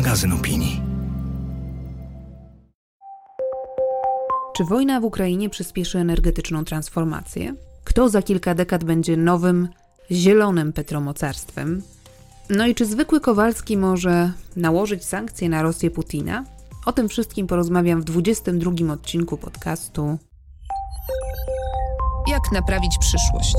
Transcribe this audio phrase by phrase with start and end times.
[0.00, 0.82] magazyn opinii.
[4.56, 7.54] Czy wojna w Ukrainie przyspieszy energetyczną transformację?
[7.84, 9.68] Kto za kilka dekad będzie nowym,
[10.10, 11.82] zielonym petromocarstwem?
[12.50, 16.44] No i czy zwykły Kowalski może nałożyć sankcje na Rosję Putina?
[16.86, 20.18] O tym wszystkim porozmawiam w 22 odcinku podcastu
[22.30, 23.56] Jak naprawić przyszłość?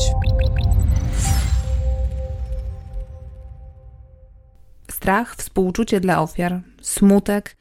[5.01, 7.57] Strach, współczucie dla ofiar, smutek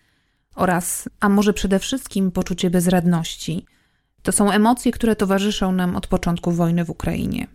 [0.54, 3.66] oraz, a może przede wszystkim, poczucie bezradności.
[4.22, 7.46] To są emocje, które towarzyszą nam od początku wojny w Ukrainie.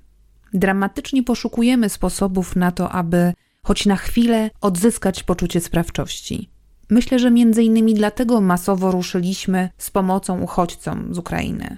[0.53, 6.49] Dramatycznie poszukujemy sposobów na to, aby choć na chwilę odzyskać poczucie sprawczości.
[6.89, 11.77] Myślę, że między innymi dlatego masowo ruszyliśmy z pomocą uchodźcom z Ukrainy.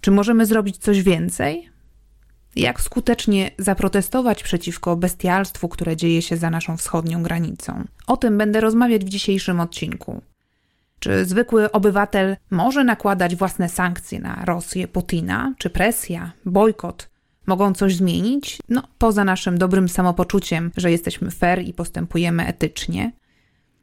[0.00, 1.70] Czy możemy zrobić coś więcej?
[2.56, 7.84] Jak skutecznie zaprotestować przeciwko bestialstwu, które dzieje się za naszą wschodnią granicą?
[8.06, 10.22] O tym będę rozmawiać w dzisiejszym odcinku.
[10.98, 15.54] Czy zwykły obywatel może nakładać własne sankcje na Rosję Putina?
[15.58, 17.08] Czy presja, bojkot
[17.46, 18.58] mogą coś zmienić?
[18.68, 23.12] No, poza naszym dobrym samopoczuciem, że jesteśmy fair i postępujemy etycznie.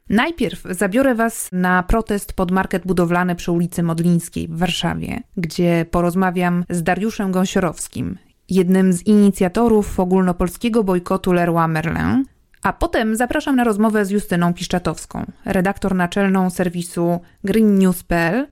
[0.08, 6.64] Najpierw zabiorę Was na protest pod market budowlany przy ulicy Modlińskiej w Warszawie, gdzie porozmawiam
[6.70, 8.18] z Dariuszem Gąsiorowskim,
[8.48, 12.24] jednym z inicjatorów ogólnopolskiego bojkotu Leroy Merlin,
[12.62, 18.46] a potem zapraszam na rozmowę z Justyną Piszczatowską, redaktor naczelną serwisu greennews.pl,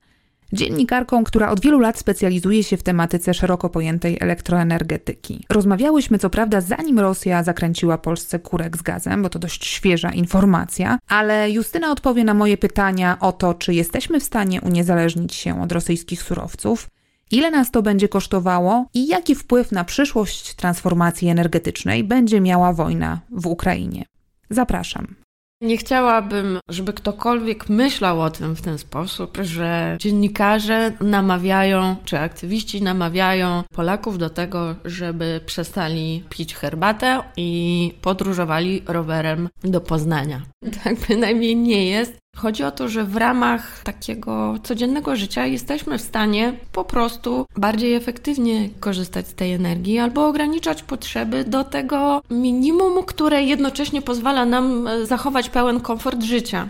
[0.53, 5.45] dziennikarką, która od wielu lat specjalizuje się w tematyce szeroko pojętej elektroenergetyki.
[5.49, 10.97] Rozmawiałyśmy co prawda zanim Rosja zakręciła Polsce kurek z gazem, bo to dość świeża informacja,
[11.07, 15.71] ale Justyna odpowie na moje pytania o to, czy jesteśmy w stanie uniezależnić się od
[15.71, 16.87] rosyjskich surowców,
[17.31, 23.19] ile nas to będzie kosztowało i jaki wpływ na przyszłość transformacji energetycznej będzie miała wojna
[23.31, 24.05] w Ukrainie.
[24.49, 25.15] Zapraszam.
[25.61, 32.81] Nie chciałabym, żeby ktokolwiek myślał o tym w ten sposób, że dziennikarze namawiają, czy aktywiści
[32.81, 40.41] namawiają Polaków do tego, żeby przestali pić herbatę i podróżowali rowerem do Poznania.
[40.83, 42.17] Tak bynajmniej nie jest.
[42.35, 47.93] Chodzi o to, że w ramach takiego codziennego życia jesteśmy w stanie po prostu bardziej
[47.93, 54.87] efektywnie korzystać z tej energii albo ograniczać potrzeby do tego minimum, które jednocześnie pozwala nam
[54.87, 56.69] e, zachować pełen komfort życia.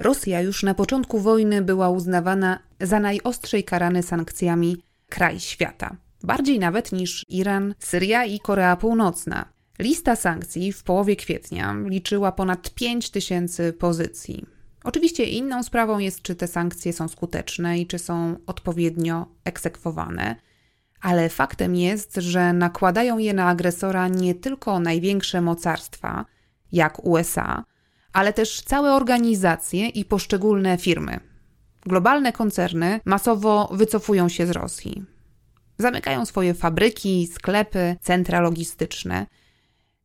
[0.00, 5.96] Rosja już na początku wojny była uznawana za najostrzej karany sankcjami kraj świata.
[6.22, 9.44] Bardziej nawet niż Iran, Syria i Korea Północna.
[9.78, 14.46] Lista sankcji w połowie kwietnia liczyła ponad 5 tysięcy pozycji.
[14.84, 20.36] Oczywiście inną sprawą jest, czy te sankcje są skuteczne i czy są odpowiednio egzekwowane,
[21.00, 26.26] ale faktem jest, że nakładają je na agresora nie tylko największe mocarstwa,
[26.72, 27.64] jak USA,
[28.12, 31.20] ale też całe organizacje i poszczególne firmy.
[31.86, 35.04] Globalne koncerny masowo wycofują się z Rosji.
[35.78, 39.26] Zamykają swoje fabryki, sklepy, centra logistyczne.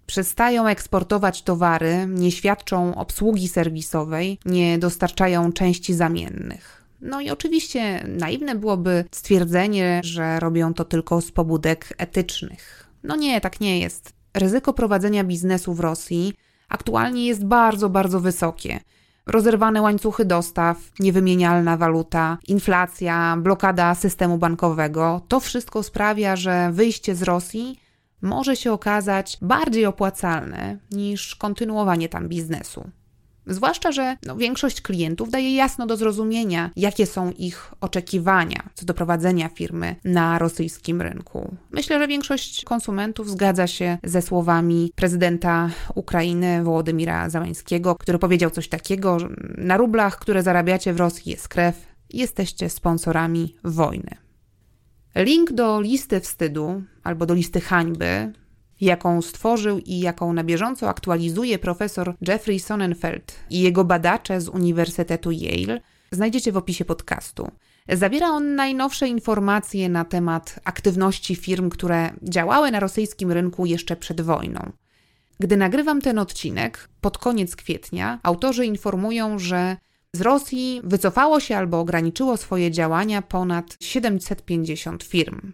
[0.05, 6.85] Przestają eksportować towary, nie świadczą obsługi serwisowej, nie dostarczają części zamiennych.
[7.01, 12.87] No i oczywiście naiwne byłoby stwierdzenie, że robią to tylko z pobudek etycznych.
[13.03, 14.13] No nie, tak nie jest.
[14.33, 16.33] Ryzyko prowadzenia biznesu w Rosji
[16.69, 18.79] aktualnie jest bardzo, bardzo wysokie.
[19.25, 27.23] Rozerwane łańcuchy dostaw, niewymienialna waluta, inflacja, blokada systemu bankowego to wszystko sprawia, że wyjście z
[27.23, 27.79] Rosji
[28.21, 32.89] może się okazać bardziej opłacalne niż kontynuowanie tam biznesu.
[33.47, 38.93] Zwłaszcza, że no, większość klientów daje jasno do zrozumienia, jakie są ich oczekiwania co do
[38.93, 41.55] prowadzenia firmy na rosyjskim rynku.
[41.71, 48.67] Myślę, że większość konsumentów zgadza się ze słowami prezydenta Ukrainy Wołodymira Załańskiego, który powiedział coś
[48.67, 54.15] takiego, że na rublach, które zarabiacie w Rosji jest krew, jesteście sponsorami wojny.
[55.15, 58.33] Link do listy wstydu albo do listy hańby
[58.85, 65.31] jaką stworzył i jaką na bieżąco aktualizuje profesor Jeffrey Sonnenfeld i jego badacze z Uniwersytetu
[65.31, 67.51] Yale, znajdziecie w opisie podcastu.
[67.89, 74.21] Zawiera on najnowsze informacje na temat aktywności firm, które działały na rosyjskim rynku jeszcze przed
[74.21, 74.71] wojną.
[75.39, 79.77] Gdy nagrywam ten odcinek, pod koniec kwietnia, autorzy informują, że
[80.13, 85.53] z Rosji wycofało się albo ograniczyło swoje działania ponad 750 firm.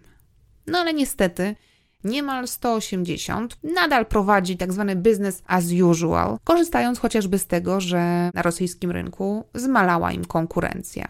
[0.67, 1.55] No ale niestety,
[2.03, 4.85] niemal 180 nadal prowadzi tzw.
[4.87, 11.07] Tak business as usual, korzystając chociażby z tego, że na rosyjskim rynku zmalała im konkurencja.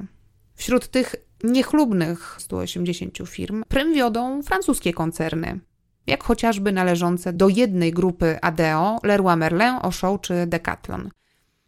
[0.55, 5.59] Wśród tych niechlubnych 180 firm prym wiodą francuskie koncerny,
[6.07, 11.09] jak chociażby należące do jednej grupy ADO, Leroy Merlin, Auchan czy Decathlon.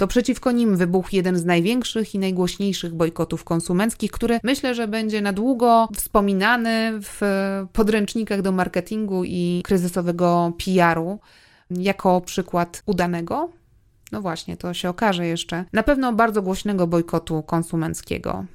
[0.04, 5.22] To przeciwko nim wybuchł jeden z największych i najgłośniejszych bojkotów konsumenckich, który myślę, że będzie
[5.22, 7.22] na długo wspominany w
[7.74, 11.20] podręcznikach do marketingu i kryzysowego PR-u
[11.70, 13.50] jako przykład udanego.
[14.12, 15.66] No właśnie, to się okaże jeszcze.
[15.74, 18.46] Na pewno bardzo głośnego bojkotu konsumenckiego.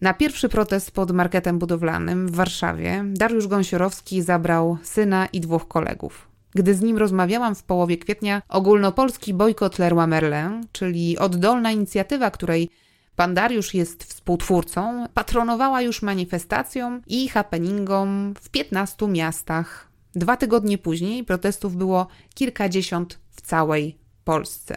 [0.00, 6.29] Na pierwszy protest pod marketem budowlanym w Warszawie Dariusz Gąsiorowski zabrał syna i dwóch kolegów.
[6.54, 12.70] Gdy z nim rozmawiałam w połowie kwietnia, ogólnopolski bojkot Leroy Merlin, czyli oddolna inicjatywa, której
[13.16, 19.90] pan Dariusz jest współtwórcą, patronowała już manifestacjom i happeningom w 15 miastach.
[20.14, 24.76] Dwa tygodnie później protestów było kilkadziesiąt w całej Polsce.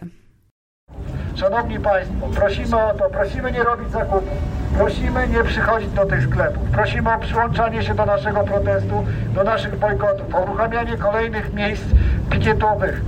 [1.36, 4.38] Szanowni Państwo, prosimy o to, prosimy nie robić zakupów,
[4.78, 9.80] prosimy nie przychodzić do tych sklepów, prosimy o przyłączanie się do naszego protestu, do naszych
[9.80, 11.84] bojkotów, o uruchamianie kolejnych miejsc
[12.30, 13.02] pikietowych.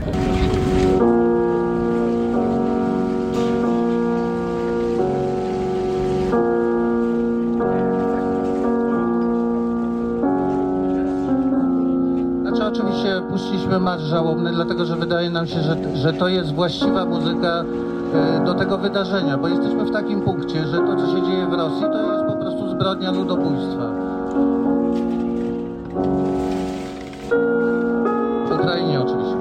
[13.35, 17.65] Oczywiście puściliśmy marsz żałobny, dlatego że wydaje nam się, że, że to jest właściwa muzyka
[18.13, 21.53] e, do tego wydarzenia, bo jesteśmy w takim punkcie, że to, co się dzieje w
[21.53, 23.91] Rosji, to jest po prostu zbrodnia ludobójstwa.
[28.47, 29.35] W Ukrainie oczywiście.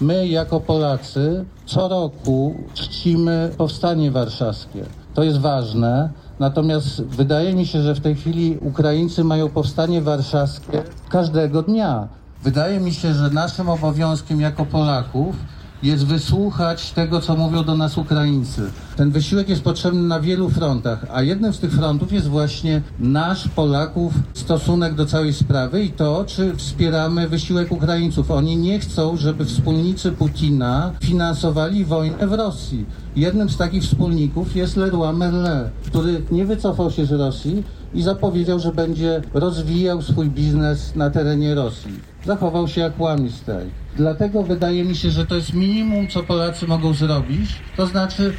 [0.00, 4.84] My jako Polacy co roku czcimy powstanie warszawskie.
[5.14, 6.10] To jest ważne.
[6.40, 12.08] Natomiast wydaje mi się, że w tej chwili Ukraińcy mają powstanie warszawskie każdego dnia.
[12.42, 15.36] Wydaje mi się, że naszym obowiązkiem jako Polaków
[15.82, 18.70] jest wysłuchać tego, co mówią do nas Ukraińcy.
[18.96, 23.48] Ten wysiłek jest potrzebny na wielu frontach, a jednym z tych frontów jest właśnie nasz,
[23.48, 28.30] Polaków, stosunek do całej sprawy i to, czy wspieramy wysiłek Ukraińców.
[28.30, 32.86] Oni nie chcą, żeby wspólnicy Putina finansowali wojnę w Rosji.
[33.16, 38.58] Jednym z takich wspólników jest Leroy Merlin, który nie wycofał się z Rosji i zapowiedział,
[38.58, 42.09] że będzie rozwijał swój biznes na terenie Rosji.
[42.24, 43.70] Zachował się jak łamistaj.
[43.96, 47.50] Dlatego wydaje mi się, że to jest minimum, co Polacy mogą zrobić.
[47.76, 48.32] To znaczy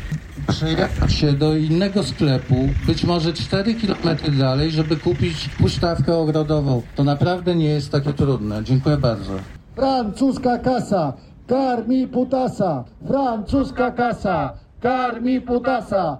[0.47, 2.55] przejechać się do innego sklepu,
[2.87, 6.81] być może 4 km dalej, żeby kupić pusztawkę ogrodową.
[6.95, 8.63] To naprawdę nie jest takie trudne.
[8.63, 9.31] Dziękuję bardzo.
[9.75, 11.13] Francuska kasa,
[11.47, 16.17] karmi putasa, francuska kasa, karmi putasa.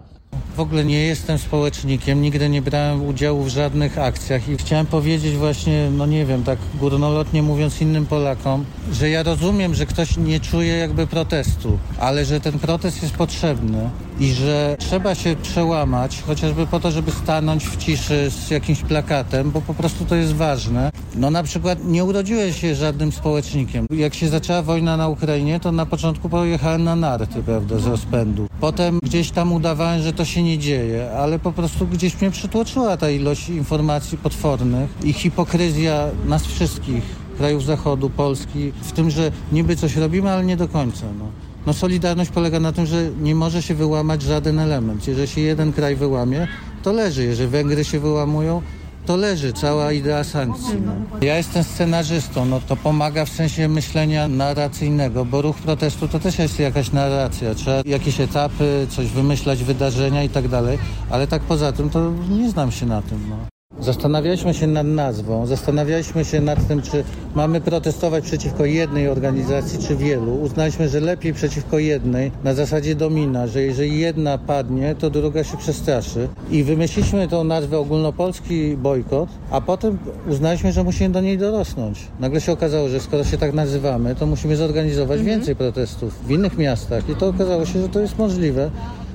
[0.56, 5.36] W ogóle nie jestem społecznikiem, nigdy nie brałem udziału w żadnych akcjach i chciałem powiedzieć
[5.36, 10.40] właśnie, no nie wiem, tak górnolotnie mówiąc innym Polakom, że ja rozumiem, że ktoś nie
[10.40, 13.90] czuje jakby protestu, ale że ten protest jest potrzebny
[14.22, 19.52] i że trzeba się przełamać, chociażby po to, żeby stanąć w ciszy z jakimś plakatem,
[19.52, 20.92] bo po prostu to jest ważne.
[21.16, 23.86] No na przykład nie urodziłem się żadnym społecznikiem.
[23.90, 28.48] Jak się zaczęła wojna na Ukrainie, to na początku pojechałem na narty, prawda, z rozpędu.
[28.60, 32.98] Potem gdzieś tam udawałem, że to się nie dzieje, ale po prostu gdzieś mnie przytłoczyła
[32.98, 37.04] ta ilość informacji potwornych i hipokryzja nas wszystkich,
[37.38, 41.06] krajów Zachodu, Polski, w tym, że niby coś robimy, ale nie do końca.
[41.20, 41.51] No.
[41.66, 45.08] No solidarność polega na tym, że nie może się wyłamać żaden element.
[45.08, 46.48] Jeżeli się jeden kraj wyłamie,
[46.84, 47.24] to leży.
[47.24, 48.62] Jeżeli Węgry się wyłamują,
[49.06, 50.82] to leży cała idea sankcji.
[50.86, 50.92] No.
[51.22, 56.40] Ja jestem scenarzystą, no to pomaga w sensie myślenia narracyjnego, bo ruch protestu to też
[56.40, 57.56] jest jakaś narracja.
[57.56, 60.78] Trzeba jakieś etapy, coś wymyślać, wydarzenia i tak dalej,
[61.10, 63.30] ale tak poza tym to nie znam się na tym.
[63.30, 63.51] No.
[63.82, 67.04] Zastanawialiśmy się nad nazwą, zastanawialiśmy się nad tym, czy
[67.36, 70.36] mamy protestować przeciwko jednej organizacji, czy wielu.
[70.36, 75.58] Uznaliśmy, że lepiej przeciwko jednej, na zasadzie domina, że jeżeli jedna padnie, to druga się
[75.58, 76.28] przestraszy.
[76.52, 79.98] I wymyśliliśmy tą nazwę ogólnopolski bojkot, a potem
[80.30, 82.08] uznaliśmy, że musimy do niej dorosnąć.
[82.20, 85.38] Nagle się okazało, że skoro się tak nazywamy, to musimy zorganizować mhm.
[85.38, 87.10] więcej protestów w innych miastach.
[87.10, 88.72] I to okazało się, że to jest możliwe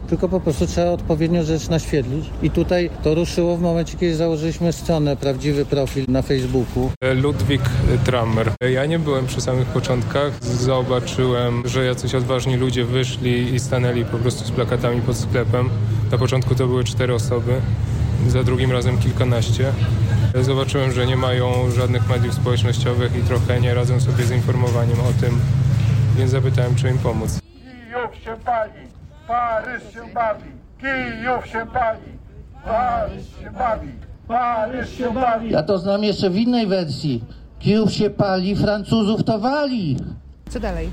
[0.07, 2.25] tylko po prostu trzeba odpowiednio rzecz naświetlić.
[2.43, 6.91] I tutaj to ruszyło w momencie, kiedy założyliśmy stronę, prawdziwy profil na Facebooku.
[7.15, 7.63] Ludwik
[8.05, 8.51] Trammer.
[8.73, 10.45] Ja nie byłem przy samych początkach.
[10.45, 15.71] Zobaczyłem, że jacyś odważni ludzie wyszli i stanęli po prostu z plakatami pod sklepem.
[16.11, 17.61] Na początku to były cztery osoby,
[18.29, 19.73] za drugim razem kilkanaście.
[20.41, 25.21] Zobaczyłem, że nie mają żadnych mediów społecznościowych i trochę nie radzą sobie z informowaniem o
[25.21, 25.41] tym,
[26.17, 27.39] więc zapytałem, czy im pomóc.
[27.41, 28.73] Kijów się pali,
[29.29, 32.13] Paryż się bawi, Kijów się pali,
[32.65, 33.89] Paryż się bawi,
[34.29, 35.51] Paryż się bawi.
[35.51, 37.25] Ja to znam jeszcze w innej wersji.
[37.59, 39.97] Kijów się pali, Francuzów to wali.
[40.51, 40.91] Co dalej?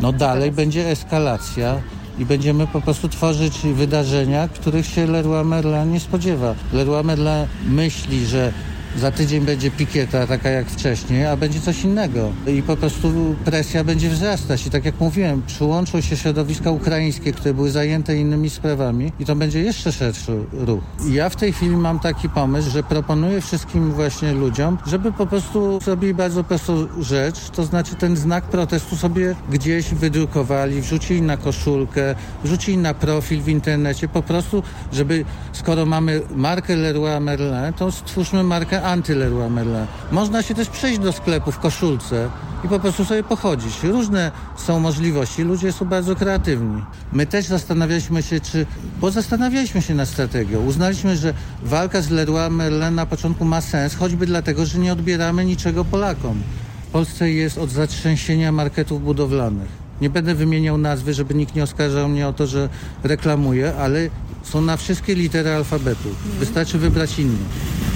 [0.00, 1.80] No dalej będzie eskalacja
[2.18, 6.54] i będziemy po prostu tworzyć wydarzenia, których się Leroy Merlin nie spodziewa.
[6.72, 8.52] Leroy Merlin myśli, że
[8.96, 12.32] za tydzień będzie pikieta taka jak wcześniej, a będzie coś innego.
[12.46, 14.66] I po prostu presja będzie wzrastać.
[14.66, 19.36] I tak jak mówiłem, przyłączą się środowiska ukraińskie, które były zajęte innymi sprawami i to
[19.36, 20.84] będzie jeszcze szerszy ruch.
[21.08, 25.26] I ja w tej chwili mam taki pomysł, że proponuję wszystkim właśnie ludziom, żeby po
[25.26, 31.36] prostu zrobili bardzo prostą rzecz, to znaczy ten znak protestu sobie gdzieś wydrukowali, wrzucili na
[31.36, 37.92] koszulkę, wrzucili na profil w internecie, po prostu, żeby skoro mamy markę Leroy Merlin, to
[37.92, 39.86] stwórzmy markę anty-Leroy Merlin.
[40.12, 42.28] Można się też przejść do sklepu w koszulce
[42.64, 43.82] i po prostu sobie pochodzić.
[43.82, 46.82] Różne są możliwości, ludzie są bardzo kreatywni.
[47.12, 48.66] My też zastanawialiśmy się, czy...
[49.00, 50.64] Bo zastanawialiśmy się nad strategią.
[50.64, 55.44] Uznaliśmy, że walka z Leroy Merlin na początku ma sens, choćby dlatego, że nie odbieramy
[55.44, 56.42] niczego Polakom.
[56.88, 59.68] W Polsce jest od zatrzęsienia marketów budowlanych.
[60.00, 62.68] Nie będę wymieniał nazwy, żeby nikt nie oskarżał mnie o to, że
[63.02, 64.08] reklamuję, ale
[64.42, 66.08] są na wszystkie litery alfabetu.
[66.38, 67.38] Wystarczy wybrać inne.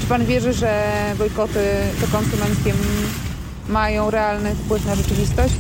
[0.09, 0.85] Pan wierzy, że
[1.19, 1.61] bojkoty
[2.12, 2.75] konsumenckie
[3.69, 5.55] mają realny wpływ na rzeczywistość?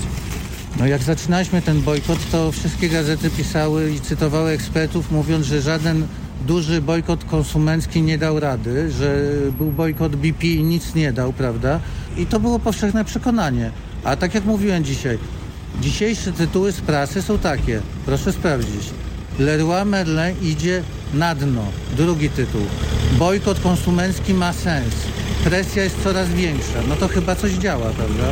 [0.78, 6.06] No jak zaczynaliśmy ten bojkot, to wszystkie gazety pisały i cytowały ekspertów, mówiąc, że żaden
[6.46, 9.24] duży bojkot konsumencki nie dał rady, że
[9.58, 11.80] był bojkot BP i nic nie dał, prawda?
[12.16, 13.70] I to było powszechne przekonanie.
[14.04, 15.18] A tak jak mówiłem dzisiaj,
[15.80, 18.90] dzisiejsze tytuły z prasy są takie, proszę sprawdzić.
[19.38, 20.82] Leroy Merlin idzie
[21.14, 21.62] na dno.
[21.96, 22.60] Drugi tytuł.
[23.18, 24.94] Bojkot konsumencki ma sens.
[25.44, 26.78] Presja jest coraz większa.
[26.88, 28.24] No to chyba coś działa, prawda?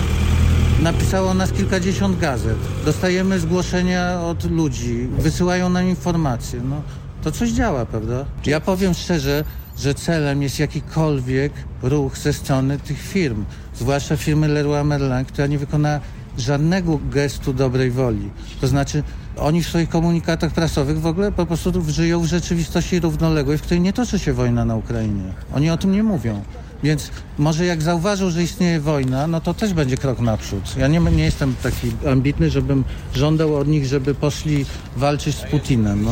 [0.82, 2.56] Napisało nas kilkadziesiąt gazet.
[2.84, 5.08] Dostajemy zgłoszenia od ludzi.
[5.18, 6.60] Wysyłają nam informacje.
[6.60, 6.82] No
[7.22, 8.24] to coś działa, prawda?
[8.46, 9.44] Ja powiem szczerze,
[9.78, 13.44] że celem jest jakikolwiek ruch ze strony tych firm.
[13.74, 16.00] Zwłaszcza firmy Leroy Merlin, która nie wykona
[16.38, 18.30] żadnego gestu dobrej woli.
[18.60, 19.02] To znaczy
[19.36, 23.80] oni w swoich komunikatach prasowych w ogóle po prostu żyją w rzeczywistości równoległej, w której
[23.80, 25.32] nie toczy się wojna na Ukrainie.
[25.54, 26.42] Oni o tym nie mówią.
[26.82, 30.76] Więc może jak zauważył, że istnieje wojna, no to też będzie krok naprzód.
[30.76, 34.66] Ja nie, nie jestem taki ambitny, żebym żądał od nich, żeby poszli
[34.96, 36.04] walczyć z Putinem.
[36.04, 36.10] No.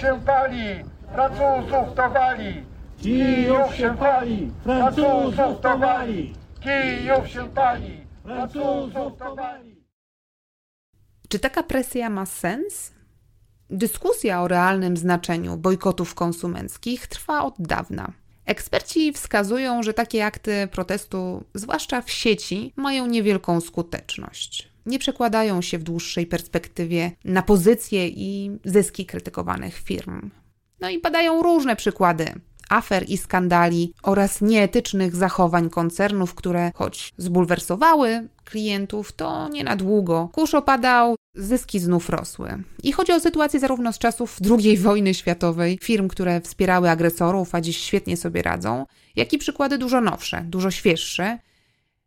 [0.00, 2.64] Się pali, Francuzów to wali.
[3.76, 6.34] Się pali, Francuzów to wali.
[7.26, 9.71] Się pali, Francuzów to wali.
[11.32, 12.92] Czy taka presja ma sens?
[13.70, 18.12] Dyskusja o realnym znaczeniu bojkotów konsumenckich trwa od dawna.
[18.46, 24.68] Eksperci wskazują, że takie akty protestu, zwłaszcza w sieci, mają niewielką skuteczność.
[24.86, 30.30] Nie przekładają się w dłuższej perspektywie na pozycje i zyski krytykowanych firm.
[30.80, 32.34] No i padają różne przykłady
[32.72, 40.28] afer i skandali oraz nieetycznych zachowań koncernów, które choć zbulwersowały klientów, to nie na długo.
[40.32, 42.62] Kurz opadał, zyski znów rosły.
[42.82, 47.60] I chodzi o sytuację zarówno z czasów II wojny światowej, firm, które wspierały agresorów, a
[47.60, 48.86] dziś świetnie sobie radzą,
[49.16, 51.38] jak i przykłady dużo nowsze, dużo świeższe.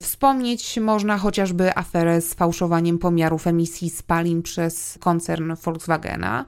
[0.04, 6.46] Wspomnieć można chociażby aferę z fałszowaniem pomiarów emisji spalin przez koncern Volkswagena–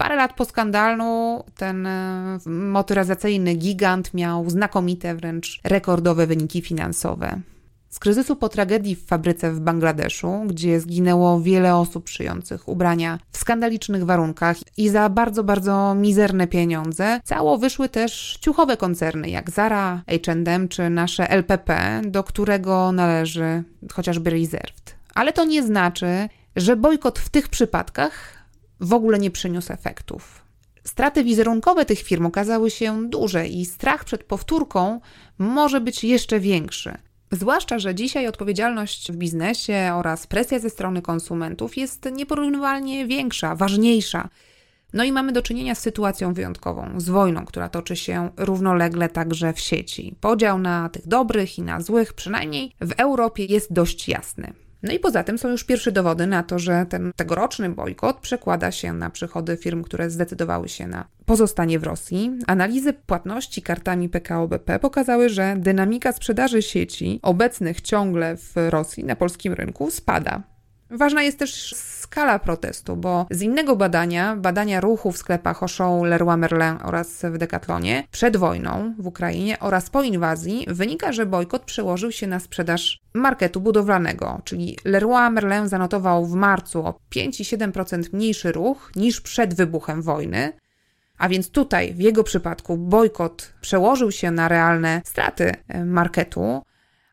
[0.00, 7.40] Parę lat po skandalu ten e, motoryzacyjny gigant miał znakomite, wręcz rekordowe wyniki finansowe.
[7.88, 13.38] Z kryzysu po tragedii w fabryce w Bangladeszu, gdzie zginęło wiele osób szyjących ubrania w
[13.38, 20.02] skandalicznych warunkach i za bardzo, bardzo mizerne pieniądze, cało wyszły też ciuchowe koncerny jak Zara,
[20.26, 24.96] H&M czy nasze LPP, do którego należy chociażby Reserved.
[25.14, 28.39] Ale to nie znaczy, że bojkot w tych przypadkach
[28.80, 30.44] w ogóle nie przyniósł efektów.
[30.84, 35.00] Straty wizerunkowe tych firm okazały się duże i strach przed powtórką
[35.38, 36.98] może być jeszcze większy.
[37.32, 44.28] Zwłaszcza, że dzisiaj odpowiedzialność w biznesie oraz presja ze strony konsumentów jest nieporównywalnie większa, ważniejsza.
[44.92, 49.52] No i mamy do czynienia z sytuacją wyjątkową, z wojną, która toczy się równolegle także
[49.52, 50.14] w sieci.
[50.20, 54.52] Podział na tych dobrych i na złych, przynajmniej w Europie, jest dość jasny.
[54.82, 58.70] No i poza tym są już pierwsze dowody na to, że ten tegoroczny bojkot przekłada
[58.70, 62.30] się na przychody firm, które zdecydowały się na pozostanie w Rosji.
[62.46, 69.16] Analizy płatności kartami PKO BP pokazały, że dynamika sprzedaży sieci obecnych ciągle w Rosji na
[69.16, 70.42] polskim rynku spada.
[70.90, 76.36] Ważna jest też skala protestu, bo z innego badania, badania ruchu w sklepach Auchan, Leroy
[76.36, 82.12] Merlin oraz w Decathlonie przed wojną w Ukrainie oraz po inwazji wynika, że bojkot przełożył
[82.12, 88.92] się na sprzedaż marketu budowlanego, czyli Leroy Merlin zanotował w marcu o 5,7% mniejszy ruch
[88.96, 90.52] niż przed wybuchem wojny,
[91.18, 96.62] a więc tutaj w jego przypadku bojkot przełożył się na realne straty e, marketu,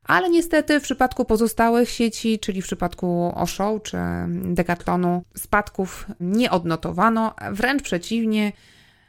[0.08, 3.98] ale niestety w przypadku pozostałych sieci, czyli w przypadku Osho czy
[4.30, 8.52] Decathlonu, spadków nie odnotowano, wręcz przeciwnie,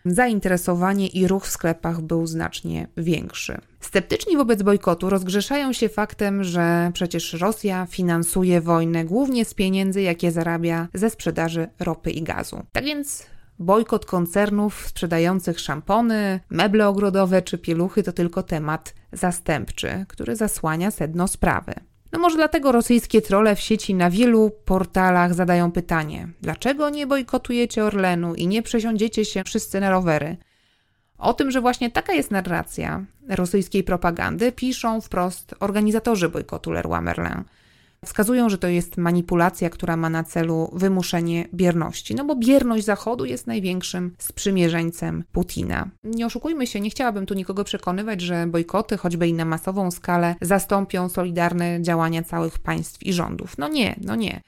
[0.05, 3.59] zainteresowanie i ruch w sklepach był znacznie większy.
[3.81, 10.31] Sceptyczni wobec bojkotu rozgrzeszają się faktem, że przecież Rosja finansuje wojnę głównie z pieniędzy, jakie
[10.31, 12.63] zarabia ze sprzedaży ropy i gazu.
[12.73, 13.27] Tak więc
[13.59, 21.29] bojkot koncernów sprzedających szampony, meble ogrodowe czy pieluchy to tylko temat zastępczy, który zasłania sedno
[21.29, 21.75] sprawy.
[22.13, 27.85] No może dlatego rosyjskie trole w sieci na wielu portalach zadają pytanie: dlaczego nie bojkotujecie
[27.85, 30.37] Orlenu i nie przesiądziecie się wszyscy na rowery?
[31.19, 37.45] O tym, że właśnie taka jest narracja rosyjskiej propagandy, piszą wprost organizatorzy bojkotu Leroy Merlin.
[38.05, 43.25] Wskazują, że to jest manipulacja, która ma na celu wymuszenie bierności, no bo bierność Zachodu
[43.25, 45.91] jest największym sprzymierzeńcem Putina.
[46.05, 50.35] Nie oszukujmy się, nie chciałabym tu nikogo przekonywać, że bojkoty, choćby i na masową skalę,
[50.41, 53.59] zastąpią solidarne działania całych państw i rządów.
[53.59, 54.41] No nie, no nie.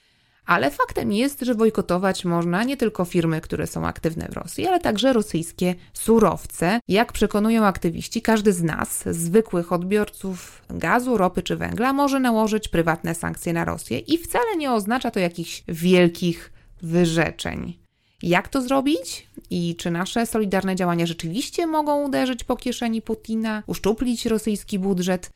[0.46, 4.80] Ale faktem jest, że bojkotować można nie tylko firmy, które są aktywne w Rosji, ale
[4.80, 6.80] także rosyjskie surowce.
[6.88, 13.14] Jak przekonują aktywiści, każdy z nas, zwykłych odbiorców gazu, ropy czy węgla, może nałożyć prywatne
[13.14, 17.80] sankcje na Rosję i wcale nie oznacza to jakichś wielkich wyrzeczeń.
[18.22, 19.26] Jak to zrobić?
[19.50, 25.30] I czy nasze solidarne działania rzeczywiście mogą uderzyć po kieszeni Putina, uszczuplić rosyjski budżet?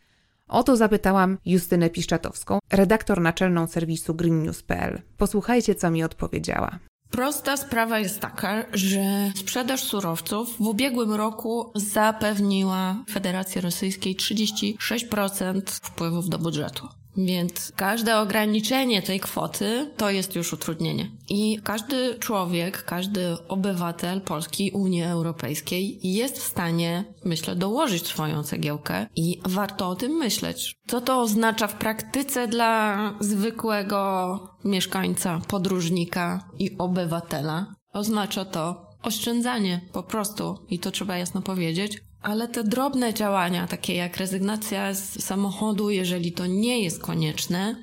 [0.55, 5.03] O to zapytałam Justynę Piszczatowską, redaktor naczelną serwisu greennews.pl.
[5.17, 6.79] Posłuchajcie, co mi odpowiedziała.
[7.11, 16.29] Prosta sprawa jest taka, że sprzedaż surowców w ubiegłym roku zapewniła Federacji Rosyjskiej 36% wpływów
[16.29, 16.89] do budżetu.
[17.17, 21.11] Więc każde ograniczenie tej kwoty to jest już utrudnienie.
[21.29, 29.07] I każdy człowiek, każdy obywatel Polski, Unii Europejskiej jest w stanie, myślę, dołożyć swoją cegiełkę
[29.17, 30.75] i warto o tym myśleć.
[30.87, 37.75] Co to oznacza w praktyce dla zwykłego mieszkańca, podróżnika i obywatela?
[37.93, 43.95] Oznacza to oszczędzanie po prostu i to trzeba jasno powiedzieć, ale te drobne działania, takie
[43.95, 47.77] jak rezygnacja z samochodu, jeżeli to nie jest konieczne,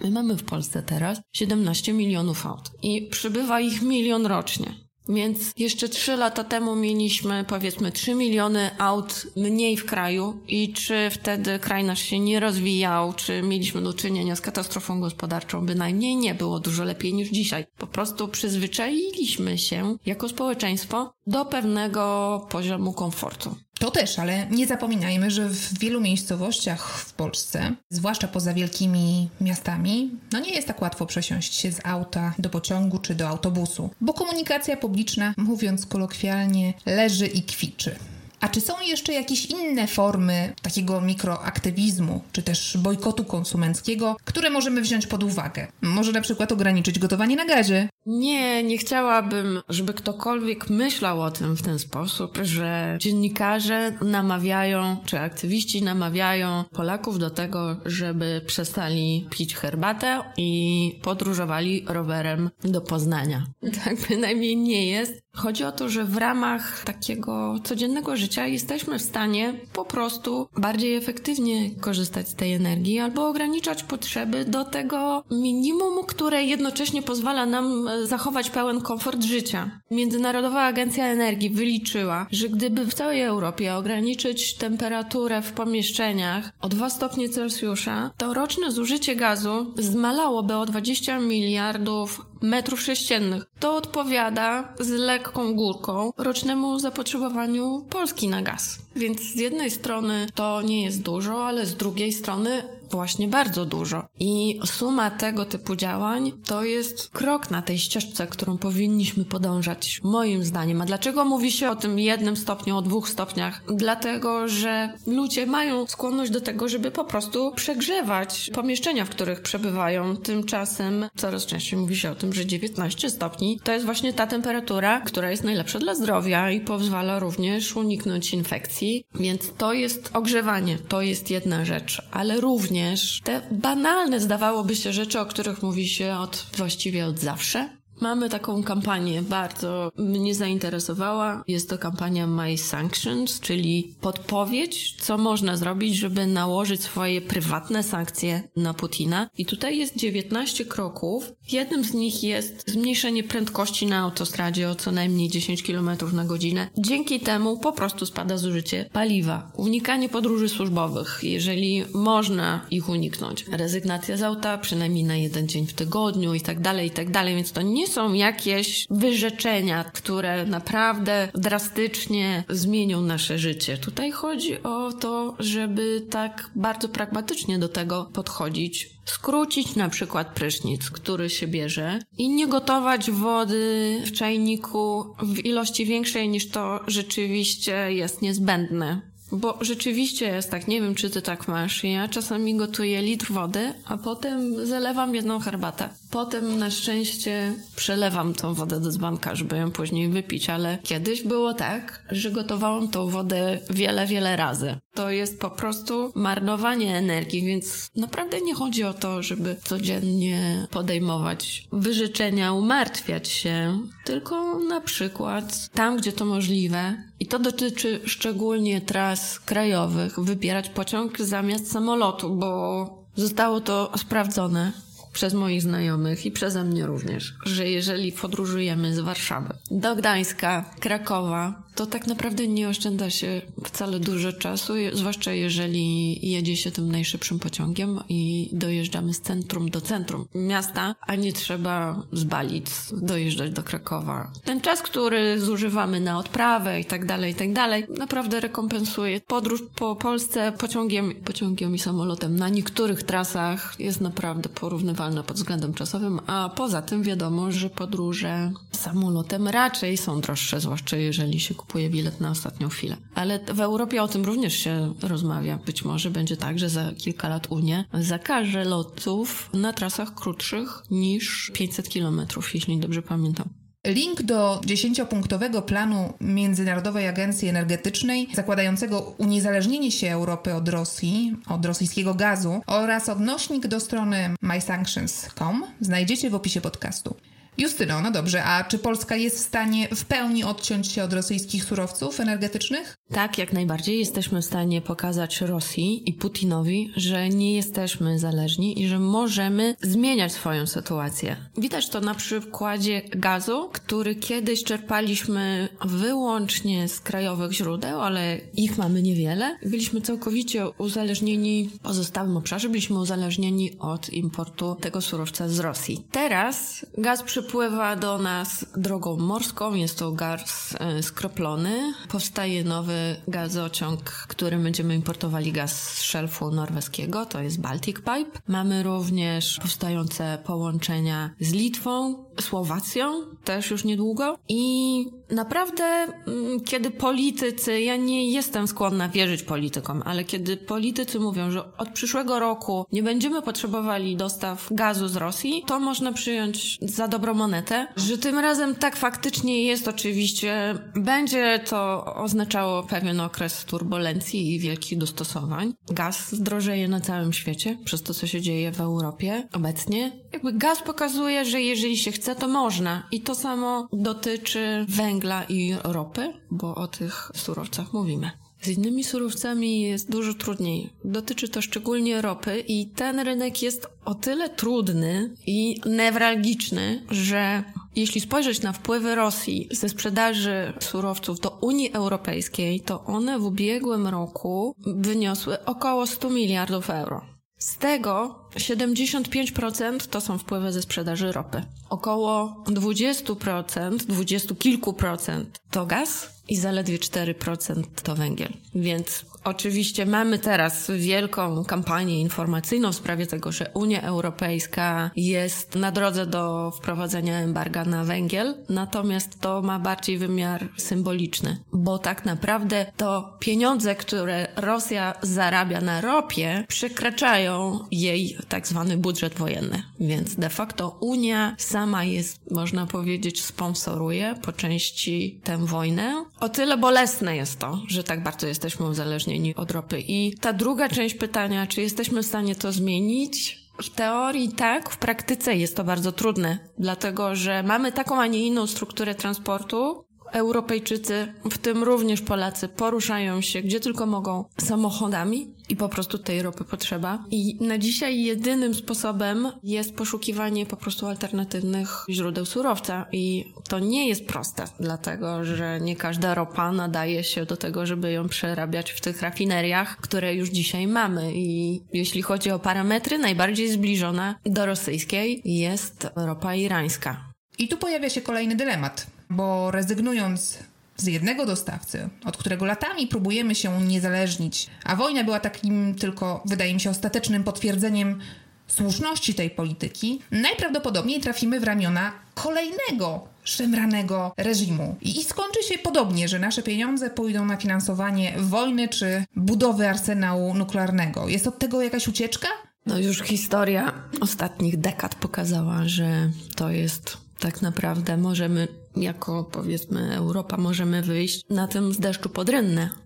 [0.00, 4.74] my mamy w Polsce teraz 17 milionów aut i przybywa ich milion rocznie.
[5.08, 11.10] Więc jeszcze 3 lata temu mieliśmy powiedzmy 3 miliony aut mniej w kraju i czy
[11.10, 16.34] wtedy kraj nasz się nie rozwijał, czy mieliśmy do czynienia z katastrofą gospodarczą, bynajmniej nie
[16.34, 17.64] było dużo lepiej niż dzisiaj.
[17.78, 23.56] Po prostu przyzwyczailiśmy się jako społeczeństwo do pewnego poziomu komfortu.
[23.78, 30.10] To też, ale nie zapominajmy, że w wielu miejscowościach w Polsce, zwłaszcza poza wielkimi miastami,
[30.32, 34.12] no nie jest tak łatwo przesiąść się z auta do pociągu czy do autobusu, bo
[34.12, 37.96] komunikacja publiczna, mówiąc kolokwialnie, leży i kwiczy.
[38.40, 44.80] A czy są jeszcze jakieś inne formy takiego mikroaktywizmu, czy też bojkotu konsumenckiego, które możemy
[44.80, 45.66] wziąć pod uwagę?
[45.82, 51.56] Może na przykład ograniczyć gotowanie na gazie, nie, nie chciałabym, żeby ktokolwiek myślał o tym
[51.56, 59.54] w ten sposób, że dziennikarze namawiają, czy aktywiści namawiają Polaków do tego, żeby przestali pić
[59.54, 63.46] herbatę i podróżowali rowerem do Poznania.
[63.84, 65.22] Tak bynajmniej nie jest.
[65.36, 70.96] Chodzi o to, że w ramach takiego codziennego życia jesteśmy w stanie po prostu bardziej
[70.96, 77.88] efektywnie korzystać z tej energii albo ograniczać potrzeby do tego minimum, które jednocześnie pozwala nam
[78.04, 79.80] zachować pełen komfort życia.
[79.90, 86.90] Międzynarodowa Agencja Energii wyliczyła, że gdyby w całej Europie ograniczyć temperaturę w pomieszczeniach o 2
[86.90, 93.44] stopnie Celsjusza, to roczne zużycie gazu zmalałoby o 20 miliardów metrów sześciennych.
[93.60, 98.78] To odpowiada z lekką górką rocznemu zapotrzebowaniu Polski na gaz.
[98.96, 104.04] Więc z jednej strony to nie jest dużo, ale z drugiej strony właśnie bardzo dużo.
[104.20, 110.44] I suma tego typu działań to jest krok na tej ścieżce, którą powinniśmy podążać, moim
[110.44, 110.82] zdaniem.
[110.82, 113.62] A dlaczego mówi się o tym jednym stopniu, o dwóch stopniach?
[113.74, 120.16] Dlatego, że ludzie mają skłonność do tego, żeby po prostu przegrzewać pomieszczenia, w których przebywają.
[120.16, 125.00] Tymczasem coraz częściej mówi się o tym, że 19 stopni to jest właśnie ta temperatura,
[125.00, 129.04] która jest najlepsza dla zdrowia i pozwala również uniknąć infekcji.
[129.14, 133.20] Więc to jest ogrzewanie, to jest jedna rzecz, ale również również.
[133.24, 137.68] Te banalne, zdawałoby się, rzeczy, o których mówi się od właściwie od zawsze,
[138.00, 141.44] Mamy taką kampanię, bardzo mnie zainteresowała.
[141.48, 148.42] Jest to kampania My Sanctions, czyli podpowiedź, co można zrobić, żeby nałożyć swoje prywatne sankcje
[148.56, 149.30] na Putina.
[149.38, 151.32] I tutaj jest 19 kroków.
[151.52, 156.68] Jednym z nich jest zmniejszenie prędkości na autostradzie o co najmniej 10 km na godzinę.
[156.78, 159.52] Dzięki temu po prostu spada zużycie paliwa.
[159.56, 163.44] Unikanie podróży służbowych, jeżeli można ich uniknąć.
[163.52, 167.34] Rezygnacja z auta przynajmniej na jeden dzień w tygodniu i tak dalej, i tak dalej.
[167.34, 173.78] Więc to nie są jakieś wyrzeczenia, które naprawdę drastycznie zmienią nasze życie.
[173.78, 178.90] Tutaj chodzi o to, żeby tak bardzo pragmatycznie do tego podchodzić.
[179.04, 185.86] Skrócić na przykład prysznic, który się bierze i nie gotować wody w czajniku w ilości
[185.86, 189.07] większej niż to rzeczywiście jest niezbędne.
[189.32, 191.84] Bo rzeczywiście jest tak, nie wiem czy ty tak masz.
[191.84, 195.88] Ja czasami gotuję litr wody, a potem zalewam jedną herbatę.
[196.10, 201.54] Potem na szczęście przelewam tą wodę do dzbanka, żeby ją później wypić, ale kiedyś było
[201.54, 204.76] tak, że gotowałam tą wodę wiele, wiele razy.
[204.94, 211.68] To jest po prostu marnowanie energii, więc naprawdę nie chodzi o to, żeby codziennie podejmować
[211.72, 213.78] wyrzeczenia, umartwiać się,
[214.08, 221.18] tylko na przykład tam, gdzie to możliwe, i to dotyczy szczególnie tras krajowych, wybierać pociąg
[221.18, 224.72] zamiast samolotu, bo zostało to sprawdzone
[225.12, 231.62] przez moich znajomych i przeze mnie również, że jeżeli podróżujemy z Warszawy do Gdańska, Krakowa,
[231.78, 237.38] to tak naprawdę nie oszczędza się wcale dużo czasu, zwłaszcza jeżeli jedzie się tym najszybszym
[237.38, 243.62] pociągiem i dojeżdżamy z centrum do centrum miasta, a nie trzeba z Balic dojeżdżać do
[243.62, 244.32] Krakowa.
[244.44, 249.20] Ten czas, który zużywamy na odprawę i tak dalej, i tak dalej, naprawdę rekompensuje.
[249.20, 255.74] Podróż po Polsce pociągiem, pociągiem i samolotem na niektórych trasach jest naprawdę porównywalna pod względem
[255.74, 261.67] czasowym, a poza tym wiadomo, że podróże samolotem raczej są droższe, zwłaszcza jeżeli się kupuje
[261.68, 262.96] kupuje bilet na ostatnią chwilę.
[263.14, 265.58] Ale w Europie o tym również się rozmawia.
[265.66, 271.50] Być może będzie tak, że za kilka lat Unia zakaże lotów na trasach krótszych niż
[271.54, 273.48] 500 km, jeśli dobrze pamiętam.
[273.86, 282.14] Link do dziesięciopunktowego planu Międzynarodowej Agencji Energetycznej zakładającego uniezależnienie się Europy od Rosji, od rosyjskiego
[282.14, 287.16] gazu oraz odnośnik do strony mysanctions.com znajdziecie w opisie podcastu.
[287.58, 291.64] Justyno, no dobrze, a czy Polska jest w stanie w pełni odciąć się od rosyjskich
[291.64, 292.96] surowców energetycznych?
[293.12, 298.88] Tak, jak najbardziej jesteśmy w stanie pokazać Rosji i Putinowi, że nie jesteśmy zależni i
[298.88, 301.36] że możemy zmieniać swoją sytuację.
[301.56, 309.02] Widać to na przykładzie gazu, który kiedyś czerpaliśmy wyłącznie z krajowych źródeł, ale ich mamy
[309.02, 309.58] niewiele.
[309.62, 316.04] Byliśmy całkowicie uzależnieni w pozostałym obszarze, byliśmy uzależnieni od importu tego surowca z Rosji.
[316.10, 321.94] Teraz gaz przypływa do nas drogą morską, jest to gaz e, skroplony.
[322.08, 328.40] Powstaje nowy gazociąg, którym będziemy importowali gaz z szelfu norweskiego, to jest Baltic Pipe.
[328.48, 333.12] Mamy również powstające połączenia z Litwą, Słowacją,
[333.44, 334.38] też już niedługo.
[334.48, 341.50] I naprawdę, mm, kiedy politycy, ja nie jestem skłonna wierzyć politykom, ale kiedy politycy mówią,
[341.50, 347.08] że od przyszłego roku nie będziemy potrzebowali dostaw gazu z Rosji, to można przyjąć za
[347.08, 350.74] dobrą monetę, że tym razem tak faktycznie jest oczywiście.
[350.94, 355.74] Będzie to oznaczało pewien okres turbulencji i wielkich dostosowań.
[355.90, 360.12] Gaz zdrożeje na całym świecie przez to, co się dzieje w Europie obecnie.
[360.32, 363.02] Jakby gaz pokazuje, że jeżeli się chce, to można.
[363.12, 368.30] I to samo dotyczy węgla i ropy, bo o tych surowcach mówimy.
[368.62, 370.90] Z innymi surowcami jest dużo trudniej.
[371.04, 377.64] Dotyczy to szczególnie ropy i ten rynek jest o tyle trudny i newralgiczny, że
[377.96, 384.06] jeśli spojrzeć na wpływy Rosji ze sprzedaży surowców do Unii Europejskiej, to one w ubiegłym
[384.06, 387.37] roku wyniosły około 100 miliardów euro.
[387.58, 391.62] Z tego 75% to są wpływy ze sprzedaży ropy.
[391.90, 398.52] Około 20%, 20 kilku procent to gaz i zaledwie 4% to węgiel.
[398.74, 405.92] Więc oczywiście mamy teraz wielką kampanię informacyjną w sprawie tego, że Unia Europejska jest na
[405.92, 412.86] drodze do wprowadzenia embarga na węgiel, natomiast to ma bardziej wymiar symboliczny, bo tak naprawdę
[412.96, 419.82] to pieniądze, które Rosja zarabia na ropie, przekraczają jej tak zwany budżet wojenny.
[420.00, 426.24] Więc de facto Unia sama jest, można powiedzieć, sponsoruje po części tę wojnę.
[426.40, 430.00] O tyle bolesne jest to, że tak bardzo jesteśmy uzależnieni od ropy.
[430.00, 433.68] I ta druga część pytania, czy jesteśmy w stanie to zmienić?
[433.82, 438.46] W teorii tak, w praktyce jest to bardzo trudne, dlatego że mamy taką, a nie
[438.46, 445.76] inną strukturę transportu, Europejczycy, w tym również Polacy, poruszają się gdzie tylko mogą samochodami i
[445.76, 447.24] po prostu tej ropy potrzeba.
[447.30, 453.06] I na dzisiaj jedynym sposobem jest poszukiwanie po prostu alternatywnych źródeł surowca.
[453.12, 458.12] I to nie jest proste, dlatego że nie każda ropa nadaje się do tego, żeby
[458.12, 461.32] ją przerabiać w tych rafineriach, które już dzisiaj mamy.
[461.34, 467.28] I jeśli chodzi o parametry, najbardziej zbliżona do rosyjskiej jest ropa irańska.
[467.58, 470.58] I tu pojawia się kolejny dylemat bo rezygnując
[470.96, 476.74] z jednego dostawcy, od którego latami próbujemy się uniezależnić, a wojna była takim tylko, wydaje
[476.74, 478.20] mi się, ostatecznym potwierdzeniem
[478.66, 484.96] słuszności tej polityki, najprawdopodobniej trafimy w ramiona kolejnego szemranego reżimu.
[485.00, 490.54] I, I skończy się podobnie, że nasze pieniądze pójdą na finansowanie wojny czy budowy arsenału
[490.54, 491.28] nuklearnego.
[491.28, 492.48] Jest od tego jakaś ucieczka?
[492.86, 500.56] No już historia ostatnich dekad pokazała, że to jest tak naprawdę możemy, jako powiedzmy Europa,
[500.56, 502.50] możemy wyjść na tym z deszczu pod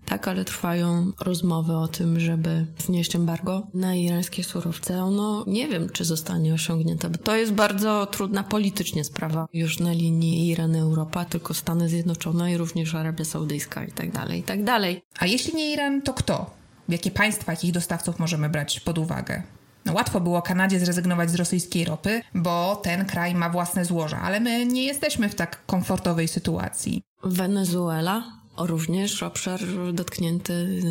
[0.05, 0.27] tak?
[0.27, 5.03] Ale trwają rozmowy o tym, żeby znieść embargo na irańskie surowce.
[5.03, 9.91] Ono nie wiem, czy zostanie osiągnięte, bo to jest bardzo trudna politycznie sprawa już na
[9.91, 15.01] linii Iran-Europa, tylko Stany Zjednoczone i również Arabia Saudyjska i tak dalej, i tak dalej.
[15.19, 16.51] A jeśli nie Iran, to kto?
[16.89, 19.43] Jakie państwa, jakich dostawców możemy brać pod uwagę?
[19.85, 24.39] No, łatwo było Kanadzie zrezygnować z rosyjskiej ropy, bo ten kraj ma własne złoża, ale
[24.39, 27.01] my nie jesteśmy w tak komfortowej sytuacji.
[27.23, 28.23] Wenezuela
[28.57, 29.59] również obszar
[29.93, 30.81] dotknięty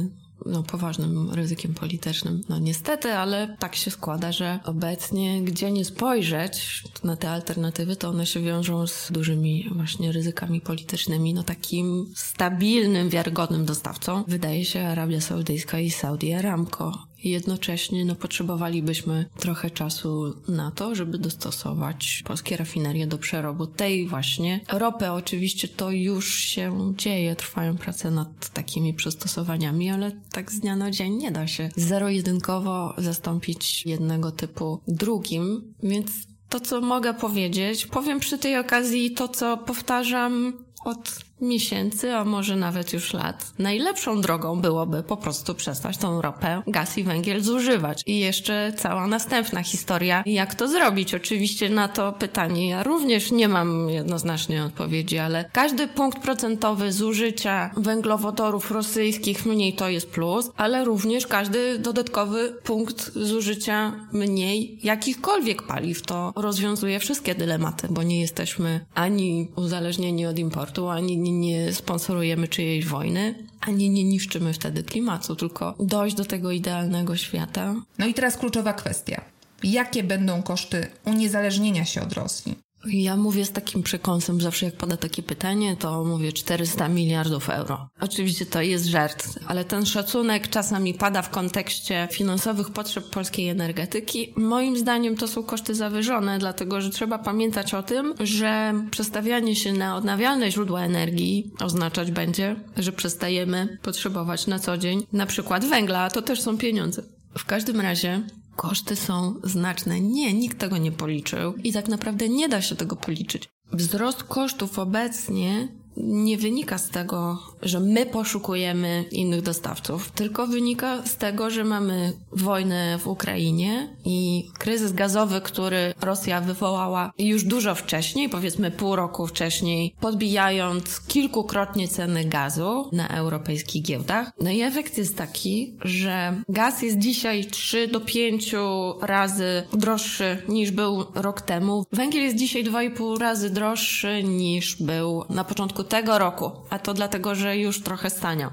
[0.46, 2.40] no, poważnym ryzykiem politycznym.
[2.48, 8.08] No niestety, ale tak się składa, że obecnie gdzie nie spojrzeć na te alternatywy, to
[8.08, 11.34] one się wiążą z dużymi właśnie ryzykami politycznymi.
[11.34, 19.26] No takim stabilnym, wiarygodnym dostawcą wydaje się Arabia Saudyjska i Saudi Aramco jednocześnie no, potrzebowalibyśmy
[19.38, 25.10] trochę czasu na to, żeby dostosować polskie rafinerie do przerobu tej właśnie ropy.
[25.10, 30.90] Oczywiście to już się dzieje, trwają prace nad takimi przystosowaniami, ale tak z dnia na
[30.90, 36.10] dzień nie da się zero-jedynkowo zastąpić jednego typu drugim, więc
[36.48, 40.52] to, co mogę powiedzieć, powiem przy tej okazji to, co powtarzam
[40.84, 43.52] od miesięcy, a może nawet już lat.
[43.58, 48.02] Najlepszą drogą byłoby po prostu przestać tą ropę, gaz i węgiel zużywać.
[48.06, 51.14] I jeszcze cała następna historia, jak to zrobić.
[51.14, 57.70] Oczywiście na to pytanie ja również nie mam jednoznacznej odpowiedzi, ale każdy punkt procentowy zużycia
[57.76, 66.02] węglowodorów rosyjskich mniej to jest plus, ale również każdy dodatkowy punkt zużycia mniej jakichkolwiek paliw
[66.02, 72.48] to rozwiązuje wszystkie dylematy, bo nie jesteśmy ani uzależnieni od importu, ani nie nie sponsorujemy
[72.48, 77.74] czyjejś wojny, ani nie niszczymy wtedy klimatu, tylko dojść do tego idealnego świata.
[77.98, 79.24] No i teraz kluczowa kwestia.
[79.62, 82.54] Jakie będą koszty uniezależnienia się od Rosji?
[82.86, 87.88] Ja mówię z takim przekąsem, zawsze jak pada takie pytanie, to mówię 400 miliardów euro.
[88.00, 94.34] Oczywiście to jest żart, ale ten szacunek czasami pada w kontekście finansowych potrzeb polskiej energetyki.
[94.36, 99.72] Moim zdaniem to są koszty zawyżone, dlatego że trzeba pamiętać o tym, że przestawianie się
[99.72, 106.00] na odnawialne źródła energii oznaczać będzie, że przestajemy potrzebować na co dzień na przykład węgla,
[106.00, 107.02] a to też są pieniądze.
[107.38, 108.22] W każdym razie
[108.56, 110.00] koszty są znaczne.
[110.00, 113.48] Nie, nikt tego nie policzył i tak naprawdę nie da się tego policzyć.
[113.72, 121.16] Wzrost kosztów obecnie nie wynika z tego, że my poszukujemy innych dostawców, tylko wynika z
[121.16, 128.28] tego, że mamy wojnę w Ukrainie i kryzys gazowy, który Rosja wywołała już dużo wcześniej,
[128.28, 134.32] powiedzmy pół roku wcześniej, podbijając kilkukrotnie ceny gazu na europejskich giełdach.
[134.40, 138.54] No i efekt jest taki, że gaz jest dzisiaj 3 do 5
[139.02, 141.84] razy droższy niż był rok temu.
[141.92, 147.34] Węgiel jest dzisiaj 2,5 razy droższy niż był na początku tego roku, a to dlatego,
[147.34, 148.50] że już trochę staniał.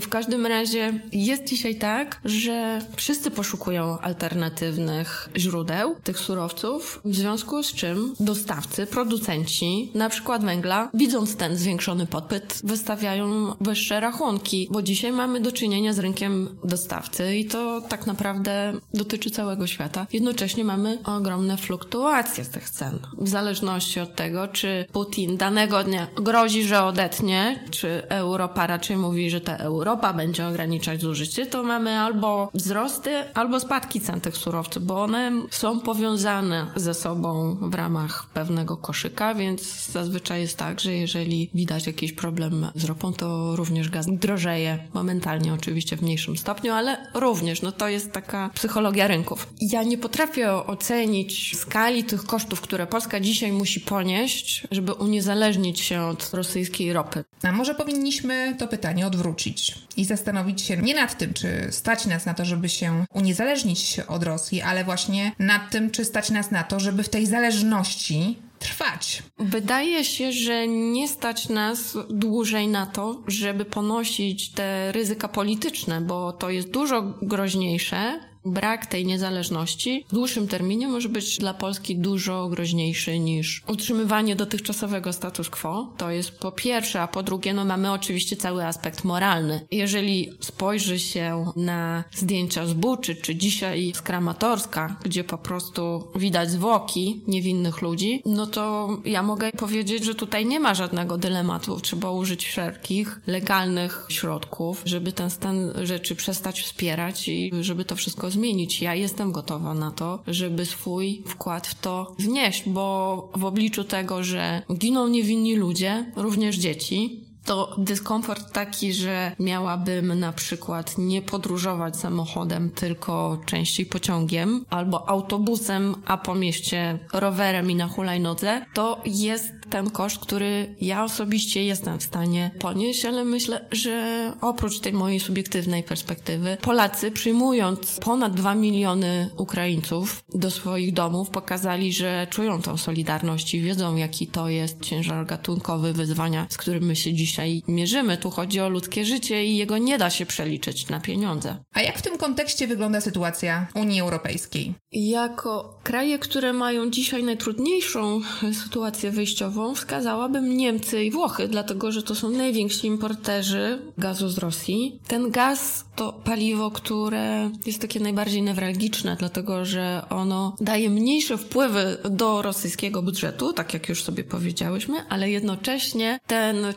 [0.00, 7.62] W każdym razie jest dzisiaj tak, że wszyscy poszukują alternatywnych źródeł tych surowców, w związku
[7.62, 14.82] z czym dostawcy, producenci, na przykład węgla, widząc ten zwiększony popyt, wystawiają wyższe rachunki, bo
[14.82, 20.06] dzisiaj mamy do czynienia z rynkiem dostawcy i to tak naprawdę dotyczy całego świata.
[20.12, 22.98] Jednocześnie mamy ogromne fluktuacje z tych cen.
[23.18, 29.30] W zależności od tego, czy Putin danego dnia grozi, że odetnie, czy Europa raczej mówi,
[29.30, 34.36] że te euro Europa będzie ograniczać zużycie, to mamy albo wzrosty, albo spadki cen tych
[34.36, 40.80] surowców, bo one są powiązane ze sobą w ramach pewnego koszyka, więc zazwyczaj jest tak,
[40.80, 46.36] że jeżeli widać jakiś problem z ropą, to również gaz drożeje momentalnie, oczywiście w mniejszym
[46.36, 49.48] stopniu, ale również, no to jest taka psychologia rynków.
[49.60, 56.02] Ja nie potrafię ocenić skali tych kosztów, które Polska dzisiaj musi ponieść, żeby uniezależnić się
[56.02, 57.24] od rosyjskiej ropy.
[57.42, 59.65] A może powinniśmy to pytanie odwrócić
[59.96, 64.22] i zastanowić się nie nad tym, czy stać nas na to, żeby się uniezależnić od
[64.22, 69.22] Rosji, ale właśnie nad tym, czy stać nas na to, żeby w tej zależności trwać.
[69.38, 76.32] Wydaje się, że nie stać nas dłużej na to, żeby ponosić te ryzyka polityczne, bo
[76.32, 82.48] to jest dużo groźniejsze brak tej niezależności w dłuższym terminie może być dla Polski dużo
[82.48, 85.92] groźniejszy niż utrzymywanie dotychczasowego status quo.
[85.96, 89.66] To jest po pierwsze, a po drugie, no mamy oczywiście cały aspekt moralny.
[89.70, 96.50] Jeżeli spojrzy się na zdjęcia z Buczy, czy dzisiaj z Kramatorska, gdzie po prostu widać
[96.50, 101.80] zwłoki niewinnych ludzi, no to ja mogę powiedzieć, że tutaj nie ma żadnego dylematu.
[101.80, 108.30] Trzeba użyć wszelkich legalnych środków, żeby ten stan rzeczy przestać wspierać i żeby to wszystko
[108.36, 108.82] zmienić.
[108.82, 114.24] Ja jestem gotowa na to, żeby swój wkład w to wnieść, bo w obliczu tego,
[114.24, 121.96] że giną niewinni ludzie, również dzieci, to dyskomfort taki, że miałabym na przykład nie podróżować
[121.96, 129.52] samochodem, tylko częściej pociągiem albo autobusem, a po mieście rowerem i na hulajnodze, to jest
[129.70, 135.20] ten koszt, który ja osobiście jestem w stanie ponieść, ale myślę, że oprócz tej mojej
[135.20, 142.76] subiektywnej perspektywy, Polacy przyjmując ponad 2 miliony Ukraińców do swoich domów, pokazali, że czują tą
[142.76, 148.16] solidarność i wiedzą, jaki to jest ciężar gatunkowy wyzwania, z którym my się dzisiaj mierzymy.
[148.16, 151.56] Tu chodzi o ludzkie życie i jego nie da się przeliczyć na pieniądze.
[151.74, 154.74] A jak w tym kontekście wygląda sytuacja Unii Europejskiej?
[154.92, 158.20] Jako kraje, które mają dzisiaj najtrudniejszą
[158.64, 165.00] sytuację wyjściową, wskazałabym Niemcy i Włochy, dlatego że to są najwięksi importerzy gazu z Rosji.
[165.06, 171.96] Ten gaz to paliwo, które jest takie najbardziej newralgiczne, dlatego że ono daje mniejsze wpływy
[172.10, 176.74] do rosyjskiego budżetu, tak jak już sobie powiedziałyśmy, ale jednocześnie ten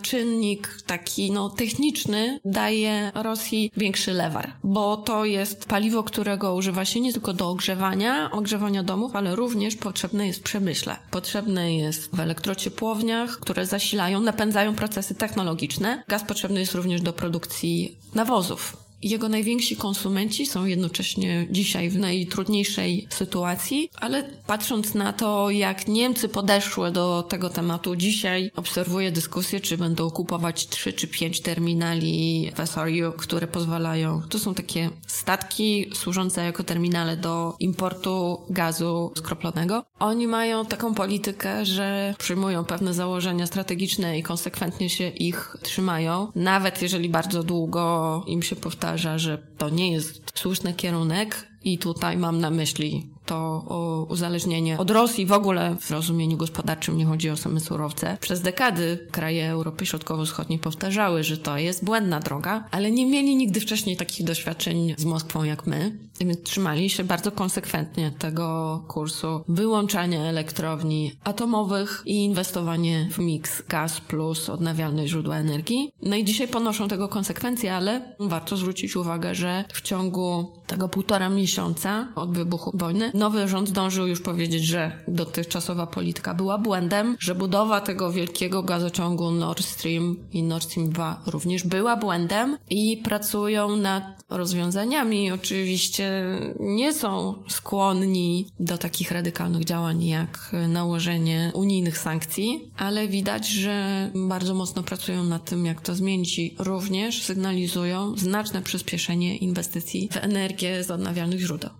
[0.85, 7.13] taki no, techniczny daje Rosji większy lewar, bo to jest paliwo, którego używa się nie
[7.13, 10.95] tylko do ogrzewania, ogrzewania domów, ale również potrzebne jest w przemyśle.
[11.11, 16.03] Potrzebne jest w elektrociepłowniach, które zasilają, napędzają procesy technologiczne.
[16.07, 18.88] Gaz potrzebny jest również do produkcji nawozów.
[19.03, 26.29] Jego najwięksi konsumenci są jednocześnie dzisiaj w najtrudniejszej sytuacji, ale patrząc na to, jak Niemcy
[26.29, 32.69] podeszły do tego tematu dzisiaj, obserwuję dyskusję, czy będą kupować 3 czy 5 terminali w
[32.69, 34.21] SRU, które pozwalają.
[34.29, 39.83] To są takie statki służące jako terminale do importu gazu skroplonego.
[39.99, 46.81] Oni mają taką politykę, że przyjmują pewne założenia strategiczne i konsekwentnie się ich trzymają, nawet
[46.81, 52.39] jeżeli bardzo długo im się powtarza że to nie jest słuszny kierunek i tutaj mam
[52.39, 57.59] na myśli to uzależnienie od Rosji w ogóle w rozumieniu gospodarczym nie chodzi o same
[57.59, 58.17] surowce.
[58.21, 63.59] Przez dekady kraje Europy Środkowo-Wschodniej powtarzały, że to jest błędna droga, ale nie mieli nigdy
[63.59, 65.97] wcześniej takich doświadczeń z Moskwą jak my.
[66.19, 74.01] Więc trzymali się bardzo konsekwentnie tego kursu wyłączania elektrowni atomowych i inwestowanie w miks gaz
[74.01, 75.91] plus odnawialne źródła energii.
[76.01, 81.29] No i dzisiaj ponoszą tego konsekwencje, ale warto zwrócić uwagę, że w ciągu tego półtora
[81.29, 87.35] miesiąca od wybuchu wojny nowy rząd zdążył już powiedzieć, że dotychczasowa polityka była błędem, że
[87.35, 93.75] budowa tego wielkiego gazociągu Nord Stream i Nord Stream 2 również była błędem i pracują
[93.75, 95.31] nad rozwiązaniami.
[95.31, 96.25] Oczywiście
[96.59, 104.53] nie są skłonni do takich radykalnych działań jak nałożenie unijnych sankcji, ale widać, że bardzo
[104.53, 110.91] mocno pracują nad tym, jak to zmienić również sygnalizują znaczne przyspieszenie inwestycji w energię z
[110.91, 111.78] odnawialnych źródeł.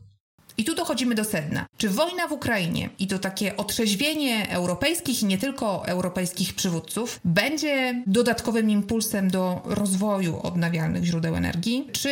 [0.59, 1.65] I tu dochodzimy do sedna.
[1.77, 8.03] Czy wojna w Ukrainie i to takie otrzeźwienie europejskich i nie tylko europejskich przywódców będzie
[8.07, 11.87] dodatkowym impulsem do rozwoju odnawialnych źródeł energii?
[11.91, 12.09] Czy,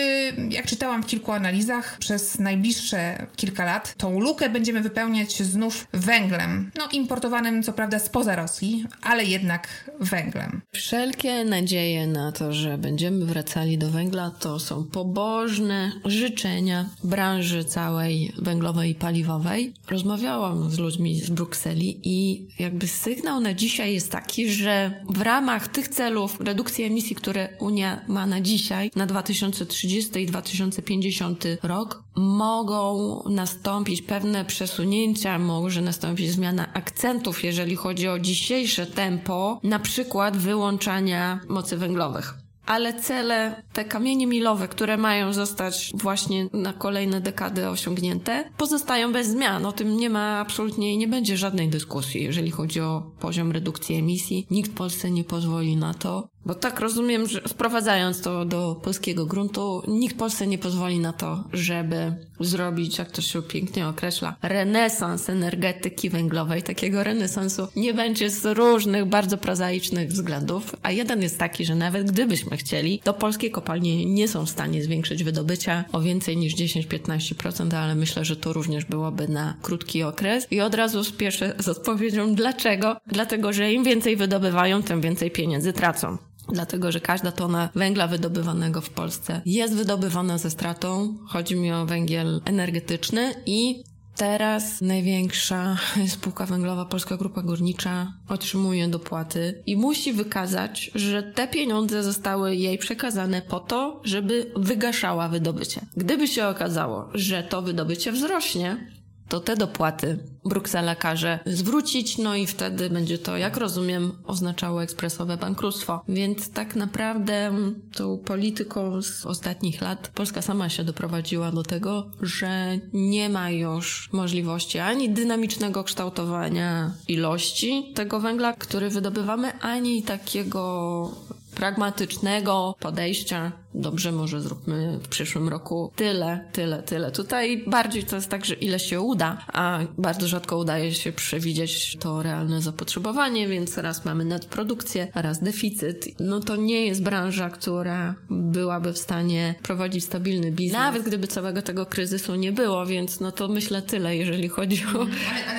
[0.50, 6.72] jak czytałam w kilku analizach, przez najbliższe kilka lat tą lukę będziemy wypełniać znów węglem?
[6.78, 10.62] No, importowanym co prawda spoza Rosji, ale jednak węglem.
[10.72, 18.37] Wszelkie nadzieje na to, że będziemy wracali do węgla, to są pobożne życzenia branży całej
[18.42, 19.74] węglowej i paliwowej.
[19.90, 25.68] Rozmawiałam z ludźmi z Brukseli i jakby sygnał na dzisiaj jest taki, że w ramach
[25.68, 33.24] tych celów redukcji emisji, które Unia ma na dzisiaj, na 2030 i 2050 rok, mogą
[33.30, 41.40] nastąpić pewne przesunięcia, może nastąpić zmiana akcentów, jeżeli chodzi o dzisiejsze tempo, na przykład wyłączania
[41.48, 48.50] mocy węglowych ale cele, te kamienie milowe, które mają zostać właśnie na kolejne dekady osiągnięte,
[48.58, 49.66] pozostają bez zmian.
[49.66, 53.96] O tym nie ma absolutnie i nie będzie żadnej dyskusji, jeżeli chodzi o poziom redukcji
[53.96, 54.48] emisji.
[54.52, 56.28] Nikt w Polsce nie pozwoli na to.
[56.48, 61.44] Bo tak rozumiem, że sprowadzając to do polskiego gruntu, nikt Polsce nie pozwoli na to,
[61.54, 66.64] żeby zrobić, jak to się pięknie określa, renesans energetyki węglowej.
[66.64, 72.12] Takiego renesansu nie będzie z różnych, bardzo prozaicznych względów, a jeden jest taki, że nawet
[72.12, 77.76] gdybyśmy chcieli, to polskie kopalnie nie są w stanie zwiększyć wydobycia o więcej niż 10-15%,
[77.76, 80.48] ale myślę, że to również byłoby na krótki okres.
[80.52, 82.98] I od razu spieszę z odpowiedzią dlaczego.
[83.08, 86.18] Dlatego, że im więcej wydobywają, tym więcej pieniędzy tracą
[86.52, 91.16] dlatego że każda tona węgla wydobywanego w Polsce jest wydobywana ze stratą.
[91.28, 93.84] Chodzi mi o węgiel energetyczny i
[94.18, 95.78] Teraz największa
[96.16, 102.78] spółka węglowa, Polska Grupa Górnicza, otrzymuje dopłaty i musi wykazać, że te pieniądze zostały jej
[102.78, 105.82] przekazane po to, żeby wygaszała wydobycie.
[105.98, 108.88] Gdyby się okazało, że to wydobycie wzrośnie,
[109.30, 115.38] to te dopłaty Bruksela każe zwrócić, no i wtedy będzie to, jak rozumiem, oznaczało ekspresowe
[115.38, 116.02] bankructwo.
[116.08, 117.52] Więc tak naprawdę
[117.96, 124.10] tą polityką z ostatnich lat Polska sama się doprowadziła do tego, że nie ma już
[124.14, 131.12] możliwości ani dynamicznego kształtowania ilości tego węgla, który wydobywamy, ani takiego
[131.58, 133.52] pragmatycznego podejścia.
[133.74, 137.12] Dobrze, może zróbmy w przyszłym roku tyle, tyle, tyle.
[137.12, 141.98] Tutaj bardziej to jest tak, że ile się uda, a bardzo rzadko udaje się przewidzieć
[142.00, 146.06] to realne zapotrzebowanie, więc raz mamy nadprodukcję, raz deficyt.
[146.20, 150.80] No to nie jest branża, która byłaby w stanie prowadzić stabilny biznes.
[150.80, 155.00] Nawet gdyby całego tego kryzysu nie było, więc no to myślę tyle, jeżeli chodzi o,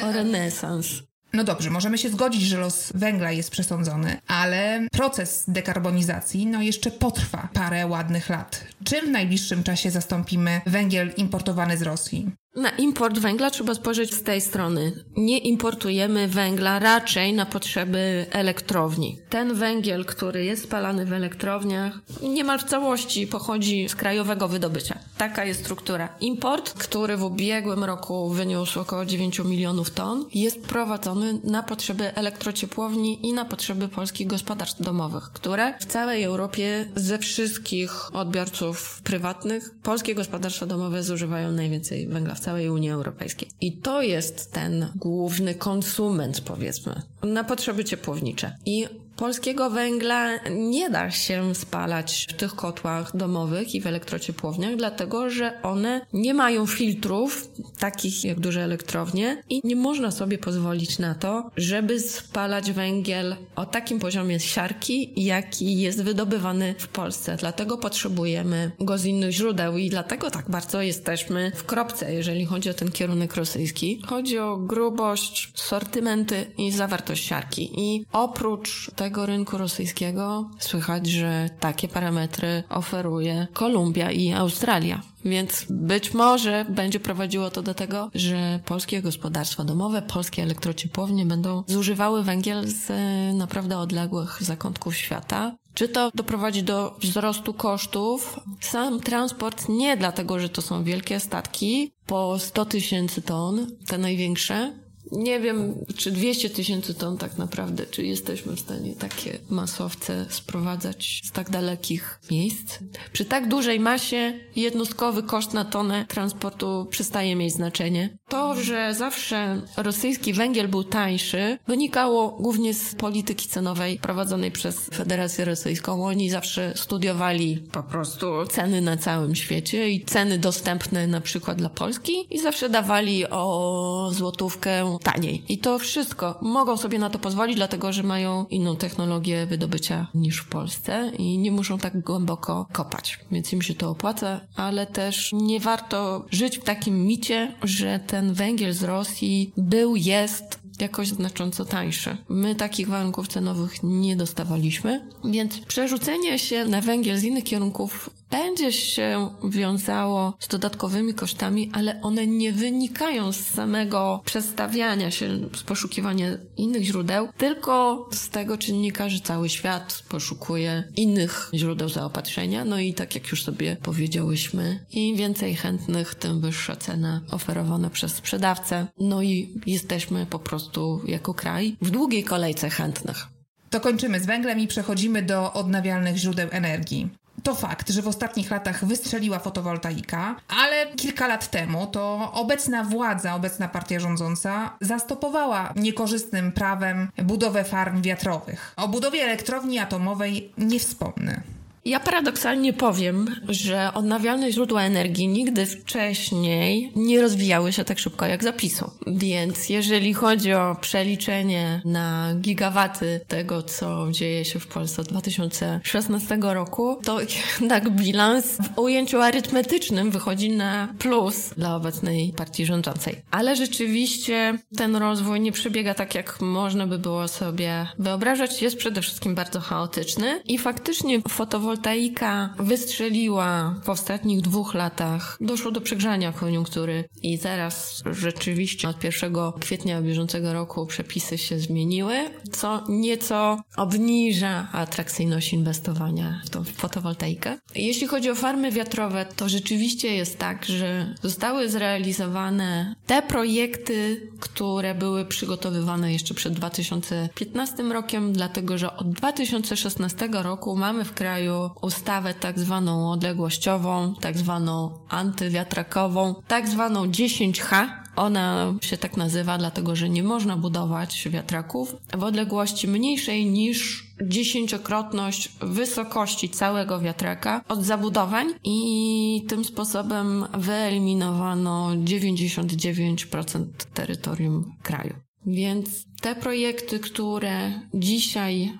[0.09, 1.08] o renesans.
[1.33, 6.91] No dobrze, możemy się zgodzić, że los węgla jest przesądzony, ale proces dekarbonizacji no jeszcze
[6.91, 8.64] potrwa parę ładnych lat.
[8.85, 12.31] Czym w najbliższym czasie zastąpimy węgiel importowany z Rosji?
[12.59, 15.05] Na import węgla trzeba spojrzeć z tej strony.
[15.17, 19.19] Nie importujemy węgla raczej na potrzeby elektrowni.
[19.29, 24.99] Ten węgiel, który jest spalany w elektrowniach, niemal w całości pochodzi z krajowego wydobycia.
[25.19, 26.09] Taka jest struktura.
[26.21, 33.27] Import, który w ubiegłym roku wyniósł około 9 milionów ton, jest prowadzony na potrzeby elektrociepłowni
[33.27, 40.15] i na potrzeby polskich gospodarstw domowych, które w całej Europie ze wszystkich odbiorców prywatnych polskie
[40.15, 43.49] gospodarstwa domowe zużywają najwięcej węgla w całej Unii Europejskiej.
[43.61, 48.57] I to jest ten główny konsument, powiedzmy, na potrzeby ciepłownicze.
[48.67, 48.87] I
[49.19, 55.62] Polskiego węgla nie da się spalać w tych kotłach domowych i w elektrociepłowniach, dlatego że
[55.62, 57.49] one nie mają filtrów,
[57.79, 63.66] takich jak duże elektrownie, i nie można sobie pozwolić na to, żeby spalać węgiel o
[63.66, 67.37] takim poziomie siarki, jaki jest wydobywany w Polsce.
[67.37, 72.71] Dlatego potrzebujemy go z innych źródeł i dlatego tak bardzo jesteśmy w kropce, jeżeli chodzi
[72.71, 74.03] o ten kierunek rosyjski.
[74.07, 77.71] Chodzi o grubość, sortymenty i zawartość siarki.
[77.77, 85.03] I oprócz tego, całego rynku rosyjskiego słychać, że takie parametry oferuje Kolumbia i Australia.
[85.25, 91.65] Więc być może będzie prowadziło to do tego, że polskie gospodarstwa domowe, polskie elektrociepłownie będą
[91.67, 95.57] zużywały węgiel z e, naprawdę odległych zakątków świata.
[95.75, 98.41] Czy to doprowadzi do wzrostu kosztów?
[98.61, 104.73] Sam transport nie dlatego, że to są wielkie statki po 100 tysięcy ton, te największe,
[105.13, 111.23] nie wiem, czy 200 tysięcy ton tak naprawdę, czy jesteśmy w stanie takie masowce sprowadzać
[111.25, 112.79] z tak dalekich miejsc.
[113.13, 118.19] Przy tak dużej masie jednostkowy koszt na tonę transportu przestaje mieć znaczenie.
[118.29, 125.45] To, że zawsze rosyjski węgiel był tańszy, wynikało głównie z polityki cenowej prowadzonej przez Federację
[125.45, 126.07] Rosyjską.
[126.07, 131.69] Oni zawsze studiowali po prostu ceny na całym świecie i ceny dostępne na przykład dla
[131.69, 135.43] Polski i zawsze dawali o złotówkę taniej.
[135.49, 140.39] I to wszystko mogą sobie na to pozwolić, dlatego że mają inną technologię wydobycia niż
[140.39, 143.19] w Polsce i nie muszą tak głęboko kopać.
[143.33, 148.33] Więc im się to opłaca, ale też nie warto żyć w takim micie, że ten
[148.33, 152.17] węgiel z Rosji był, jest jakoś znacząco tańszy.
[152.29, 158.72] My takich warunków cenowych nie dostawaliśmy, więc przerzucenie się na węgiel z innych kierunków będzie
[158.72, 166.26] się wiązało z dodatkowymi kosztami, ale one nie wynikają z samego przestawiania się, z poszukiwania
[166.57, 172.64] innych źródeł, tylko z tego czynnika, że cały świat poszukuje innych źródeł zaopatrzenia.
[172.64, 178.14] No i tak jak już sobie powiedziałyśmy, im więcej chętnych, tym wyższa cena oferowana przez
[178.14, 178.87] sprzedawcę.
[179.01, 183.26] No i jesteśmy po prostu jako kraj w długiej kolejce chętnych.
[183.70, 187.11] To kończymy z węglem i przechodzimy do odnawialnych źródeł energii.
[187.43, 193.34] To fakt, że w ostatnich latach wystrzeliła fotowoltaika, ale kilka lat temu to obecna władza,
[193.34, 198.74] obecna partia rządząca zastopowała niekorzystnym prawem budowę farm wiatrowych.
[198.76, 201.58] O budowie elektrowni atomowej nie wspomnę.
[201.89, 208.45] Ja paradoksalnie powiem, że odnawialne źródła energii nigdy wcześniej nie rozwijały się tak szybko jak
[208.45, 208.91] zapisu.
[209.07, 216.39] Więc jeżeli chodzi o przeliczenie na gigawaty tego, co dzieje się w Polsce od 2016
[216.41, 217.18] roku, to
[217.61, 223.16] jednak bilans w ujęciu arytmetycznym wychodzi na plus dla obecnej partii rządzącej.
[223.30, 228.62] Ale rzeczywiście ten rozwój nie przebiega tak, jak można by było sobie wyobrażać.
[228.62, 235.70] Jest przede wszystkim bardzo chaotyczny i faktycznie fotowoltaika fotowoltaika wystrzeliła w ostatnich dwóch latach, doszło
[235.70, 242.14] do przegrzania koniunktury i teraz rzeczywiście od 1 kwietnia bieżącego roku przepisy się zmieniły,
[242.53, 247.59] co nieco obniża atrakcyjność inwestowania w tą fotowoltaikę.
[247.74, 254.95] Jeśli chodzi o farmy wiatrowe, to rzeczywiście jest tak, że zostały zrealizowane te projekty, które
[254.95, 262.35] były przygotowywane jeszcze przed 2015 rokiem, dlatego że od 2016 roku mamy w kraju ustawę
[262.35, 267.89] tak zwaną odległościową, tak zwaną antywiatrakową, tak zwaną 10H.
[268.16, 275.53] Ona się tak nazywa, dlatego że nie można budować wiatraków w odległości mniejszej niż dziesięciokrotność
[275.61, 283.64] wysokości całego wiatraka od zabudowań i tym sposobem wyeliminowano 99%
[283.95, 285.14] terytorium kraju.
[285.47, 288.73] Więc te projekty, które dzisiaj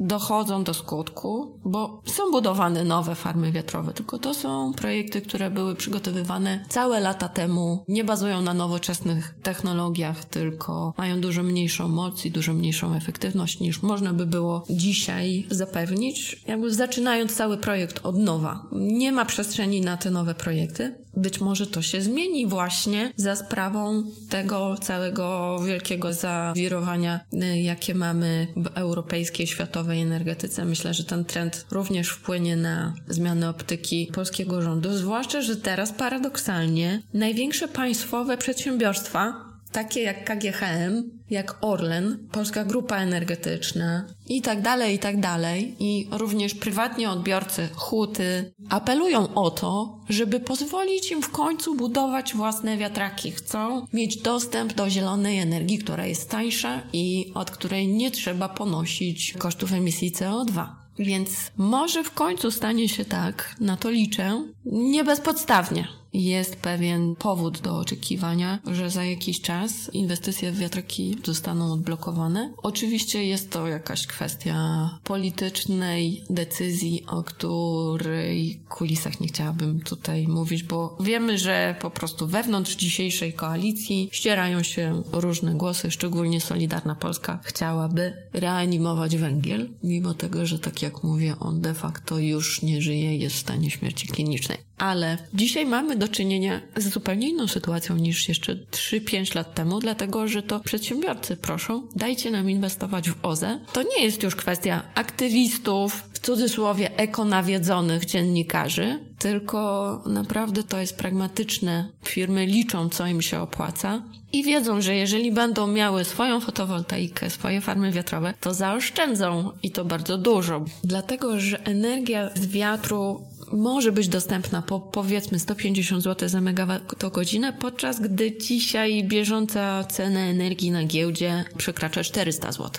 [0.00, 5.74] dochodzą do skutku, bo są budowane nowe farmy wiatrowe, tylko to są projekty, które były
[5.74, 12.30] przygotowywane całe lata temu, nie bazują na nowoczesnych technologiach, tylko mają dużo mniejszą moc i
[12.30, 18.66] dużo mniejszą efektywność niż można by było dzisiaj zapewnić, jakby zaczynając cały projekt od nowa.
[18.72, 21.05] Nie ma przestrzeni na te nowe projekty.
[21.16, 28.46] Być może to się zmieni właśnie za sprawą tego całego wielkiego zawirowania, y, jakie mamy
[28.56, 30.64] w europejskiej, światowej energetyce.
[30.64, 37.02] Myślę, że ten trend również wpłynie na zmianę optyki polskiego rządu, zwłaszcza, że teraz paradoksalnie
[37.14, 44.98] największe państwowe przedsiębiorstwa takie jak KGHM, jak Orlen, Polska Grupa Energetyczna i tak dalej, i
[44.98, 51.74] tak dalej, i również prywatni odbiorcy, huty, apelują o to, żeby pozwolić im w końcu
[51.74, 53.30] budować własne wiatraki.
[53.30, 59.34] Chcą mieć dostęp do zielonej energii, która jest tańsza i od której nie trzeba ponosić
[59.38, 60.66] kosztów emisji CO2.
[60.98, 65.88] Więc może w końcu stanie się tak, na to liczę, nie bezpodstawnie,
[66.24, 72.52] jest pewien powód do oczekiwania, że za jakiś czas inwestycje w wiatraki zostaną odblokowane.
[72.62, 80.96] Oczywiście jest to jakaś kwestia politycznej decyzji, o której kulisach nie chciałabym tutaj mówić, bo
[81.00, 88.12] wiemy, że po prostu wewnątrz dzisiejszej koalicji ścierają się różne głosy, szczególnie Solidarna Polska chciałaby
[88.32, 93.36] reanimować węgiel, mimo tego, że tak jak mówię, on de facto już nie żyje, jest
[93.36, 94.58] w stanie śmierci klinicznej.
[94.78, 100.28] Ale dzisiaj mamy do czynienia z zupełnie inną sytuacją niż jeszcze 3-5 lat temu, dlatego
[100.28, 103.60] że to przedsiębiorcy proszą, dajcie nam inwestować w OZE.
[103.72, 111.88] To nie jest już kwestia aktywistów, w cudzysłowie ekonawiedzonych dziennikarzy, tylko naprawdę to jest pragmatyczne.
[112.04, 114.02] Firmy liczą, co im się opłaca
[114.32, 119.84] i wiedzą, że jeżeli będą miały swoją fotowoltaikę, swoje farmy wiatrowe, to zaoszczędzą i to
[119.84, 120.64] bardzo dużo.
[120.84, 128.00] Dlatego, że energia z wiatru może być dostępna po powiedzmy 150 zł za megawattogodzinę, podczas
[128.00, 132.70] gdy dzisiaj bieżąca cena energii na giełdzie przekracza 400 zł.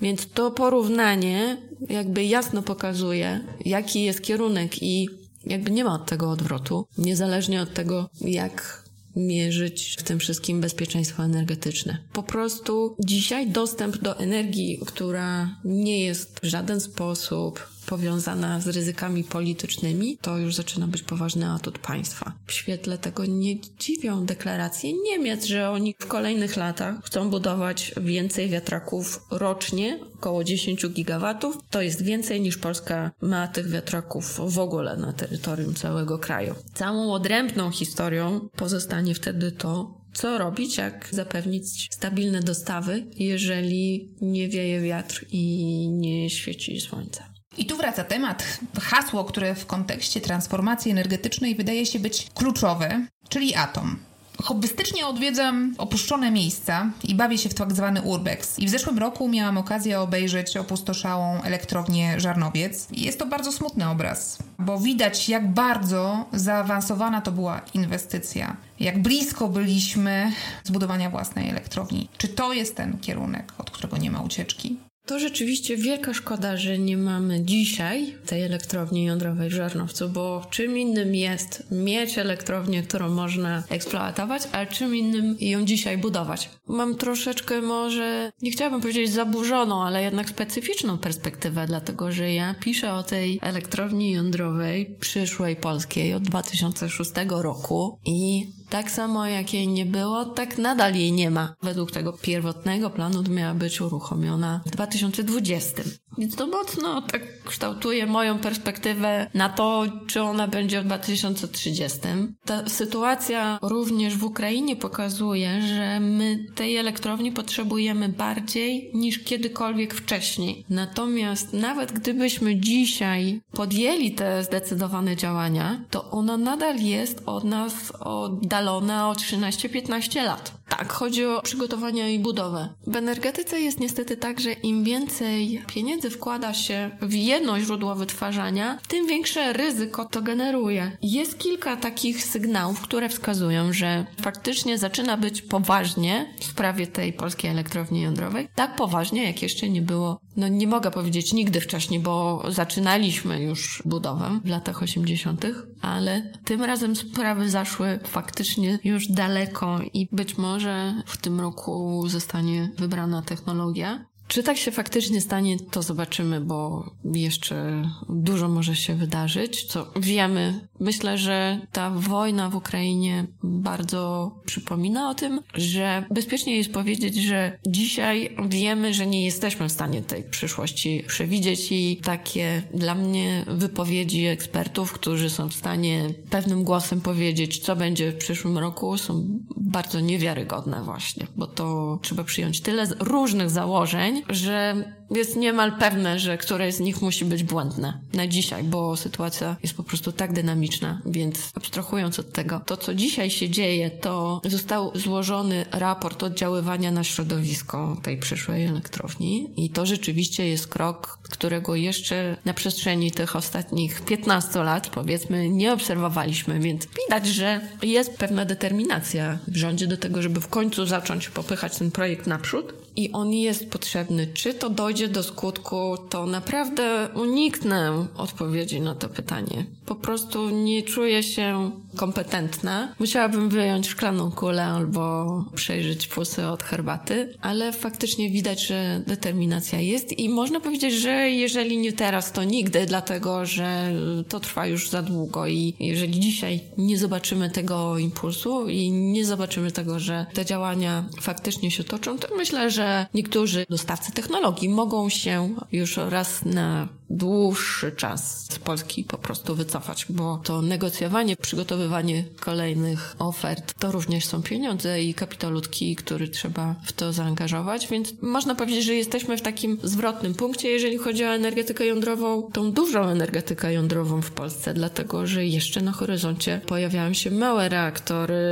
[0.00, 1.56] Więc to porównanie
[1.88, 5.08] jakby jasno pokazuje, jaki jest kierunek i
[5.46, 8.82] jakby nie ma od tego odwrotu, niezależnie od tego, jak
[9.16, 11.98] mierzyć w tym wszystkim bezpieczeństwo energetyczne.
[12.12, 19.24] Po prostu dzisiaj dostęp do energii, która nie jest w żaden sposób powiązana z ryzykami
[19.24, 22.32] politycznymi, to już zaczyna być poważny atut państwa.
[22.46, 28.48] W świetle tego nie dziwią deklaracje Niemiec, że oni w kolejnych latach chcą budować więcej
[28.48, 31.58] wiatraków rocznie, około 10 gigawatów.
[31.70, 36.54] To jest więcej niż Polska ma tych wiatraków w ogóle na terytorium całego kraju.
[36.74, 44.80] Całą odrębną historią pozostanie wtedy to, co robić, jak zapewnić stabilne dostawy, jeżeli nie wieje
[44.80, 47.31] wiatr i nie świeci słońce.
[47.56, 53.54] I tu wraca temat, hasło, które w kontekście transformacji energetycznej wydaje się być kluczowe, czyli
[53.54, 53.96] atom.
[54.42, 58.58] Hobbystycznie odwiedzam opuszczone miejsca i bawię się w tak zwany urbex.
[58.58, 62.88] I w zeszłym roku miałam okazję obejrzeć opustoszałą elektrownię Żarnowiec.
[62.92, 68.56] I jest to bardzo smutny obraz, bo widać jak bardzo zaawansowana to była inwestycja.
[68.80, 70.32] Jak blisko byliśmy
[70.64, 72.08] zbudowania własnej elektrowni.
[72.18, 74.76] Czy to jest ten kierunek, od którego nie ma ucieczki?
[75.06, 80.78] To rzeczywiście wielka szkoda, że nie mamy dzisiaj tej elektrowni jądrowej w Żarnowcu, bo czym
[80.78, 86.50] innym jest mieć elektrownię, którą można eksploatować, a czym innym ją dzisiaj budować.
[86.66, 92.92] Mam troszeczkę może, nie chciałabym powiedzieć zaburzoną, ale jednak specyficzną perspektywę, dlatego że ja piszę
[92.92, 99.86] o tej elektrowni jądrowej przyszłej polskiej od 2006 roku i tak samo jak jej nie
[99.86, 101.54] było, tak nadal jej nie ma.
[101.62, 105.82] Według tego pierwotnego planu miała być uruchomiona w 2020.
[106.18, 111.98] Więc to mocno tak kształtuje moją perspektywę na to, czy ona będzie w 2030.
[112.44, 120.64] Ta sytuacja również w Ukrainie pokazuje, że my tej elektrowni potrzebujemy bardziej niż kiedykolwiek wcześniej.
[120.70, 129.08] Natomiast nawet gdybyśmy dzisiaj podjęli te zdecydowane działania, to ona nadal jest od nas oddalona
[129.08, 130.61] o 13-15 lat.
[130.78, 132.68] Tak, chodzi o przygotowanie i budowę.
[132.86, 138.78] W energetyce jest niestety tak, że im więcej pieniędzy wkłada się w jedno źródło wytwarzania,
[138.88, 140.96] tym większe ryzyko to generuje.
[141.02, 147.50] Jest kilka takich sygnałów, które wskazują, że faktycznie zaczyna być poważnie w sprawie tej polskiej
[147.50, 148.48] elektrowni jądrowej.
[148.54, 153.82] Tak poważnie, jak jeszcze nie było, no nie mogę powiedzieć nigdy wcześniej, bo zaczynaliśmy już
[153.84, 155.44] budowę w latach 80.,
[155.82, 162.04] ale tym razem sprawy zaszły faktycznie już daleko i być może że w tym roku
[162.08, 164.04] zostanie wybrana technologia.
[164.32, 170.68] Czy tak się faktycznie stanie, to zobaczymy, bo jeszcze dużo może się wydarzyć, co wiemy.
[170.80, 177.58] Myślę, że ta wojna w Ukrainie bardzo przypomina o tym, że bezpiecznie jest powiedzieć, że
[177.66, 184.26] dzisiaj wiemy, że nie jesteśmy w stanie tej przyszłości przewidzieć i takie dla mnie wypowiedzi
[184.26, 190.00] ekspertów, którzy są w stanie pewnym głosem powiedzieć, co będzie w przyszłym roku, są bardzo
[190.00, 196.74] niewiarygodne właśnie, bo to trzeba przyjąć tyle różnych założeń, że jest niemal pewne, że któreś
[196.74, 201.50] z nich musi być błędne na dzisiaj, bo sytuacja jest po prostu tak dynamiczna, więc
[201.54, 207.96] abstrahując od tego, to co dzisiaj się dzieje, to został złożony raport oddziaływania na środowisko
[208.02, 214.62] tej przyszłej elektrowni i to rzeczywiście jest krok, którego jeszcze na przestrzeni tych ostatnich 15
[214.62, 220.40] lat, powiedzmy, nie obserwowaliśmy, więc widać, że jest pewna determinacja w rządzie do tego, żeby
[220.40, 224.26] w końcu zacząć popychać ten projekt naprzód i on jest potrzebny.
[224.26, 229.66] Czy to dojdzie do skutku, to naprawdę uniknę odpowiedzi na to pytanie.
[229.86, 232.94] Po prostu nie czuję się kompetentna.
[232.98, 240.18] Musiałabym wyjąć szklaną kulę albo przejrzeć pulsy od herbaty, ale faktycznie widać, że determinacja jest
[240.18, 243.92] i można powiedzieć, że jeżeli nie teraz, to nigdy, dlatego że
[244.28, 249.72] to trwa już za długo i jeżeli dzisiaj nie zobaczymy tego impulsu i nie zobaczymy
[249.72, 255.54] tego, że te działania faktycznie się toczą, to myślę, że niektórzy dostawcy technologii mogą się
[255.72, 263.16] już raz na dłuższy czas z Polski po prostu wycofać, bo to negocjowanie, przygotowywanie kolejnych
[263.18, 268.54] ofert to również są pieniądze i kapitał ludzki, który trzeba w to zaangażować, więc można
[268.54, 273.72] powiedzieć, że jesteśmy w takim zwrotnym punkcie, jeżeli chodzi o energetykę jądrową, tą dużą energetykę
[273.72, 278.42] jądrową w Polsce, dlatego że jeszcze na horyzoncie pojawiają się małe reaktory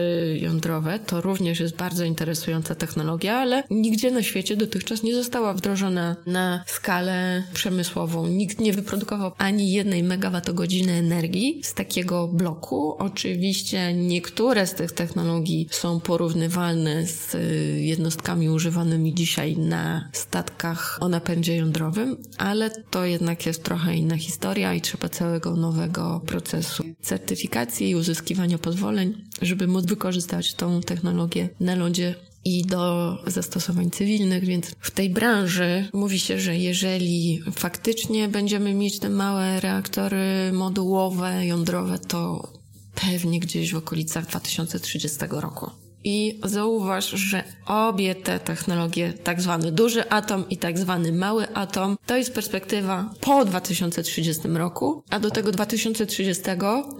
[0.42, 6.16] jądrowe, to również jest bardzo interesująca technologia, ale nigdzie na świecie dotychczas nie została wdrożona
[6.26, 8.26] na skalę przemysłową.
[8.50, 12.94] Nikt nie wyprodukował ani jednej megawattogodziny energii z takiego bloku.
[12.98, 21.08] Oczywiście niektóre z tych technologii są porównywalne z y, jednostkami używanymi dzisiaj na statkach o
[21.08, 27.90] napędzie jądrowym, ale to jednak jest trochę inna historia i trzeba całego nowego procesu certyfikacji
[27.90, 34.66] i uzyskiwania pozwoleń, żeby móc wykorzystać tą technologię na lądzie i do zastosowań cywilnych, więc
[34.80, 41.98] w tej branży mówi się, że jeżeli faktycznie będziemy mieć te małe reaktory modułowe, jądrowe,
[41.98, 42.48] to
[42.94, 45.70] pewnie gdzieś w okolicach 2030 roku.
[46.04, 51.96] I zauważ, że obie te technologie, tak zwany duży atom i tak zwany mały atom,
[52.06, 56.42] to jest perspektywa po 2030 roku, a do tego 2030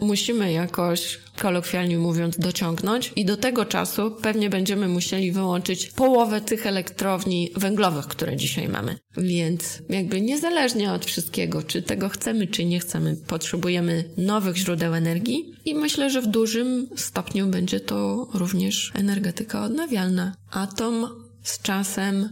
[0.01, 6.67] musimy jakoś kolokwialnie mówiąc, dociągnąć i do tego czasu pewnie będziemy musieli wyłączyć połowę tych
[6.67, 8.99] elektrowni węglowych, które dzisiaj mamy.
[9.17, 15.53] Więc jakby niezależnie od wszystkiego, czy tego chcemy, czy nie chcemy, potrzebujemy nowych źródeł energii
[15.65, 20.35] i myślę, że w dużym stopniu będzie to również energetyka odnawialna.
[20.51, 21.09] Atom
[21.43, 22.29] z czasem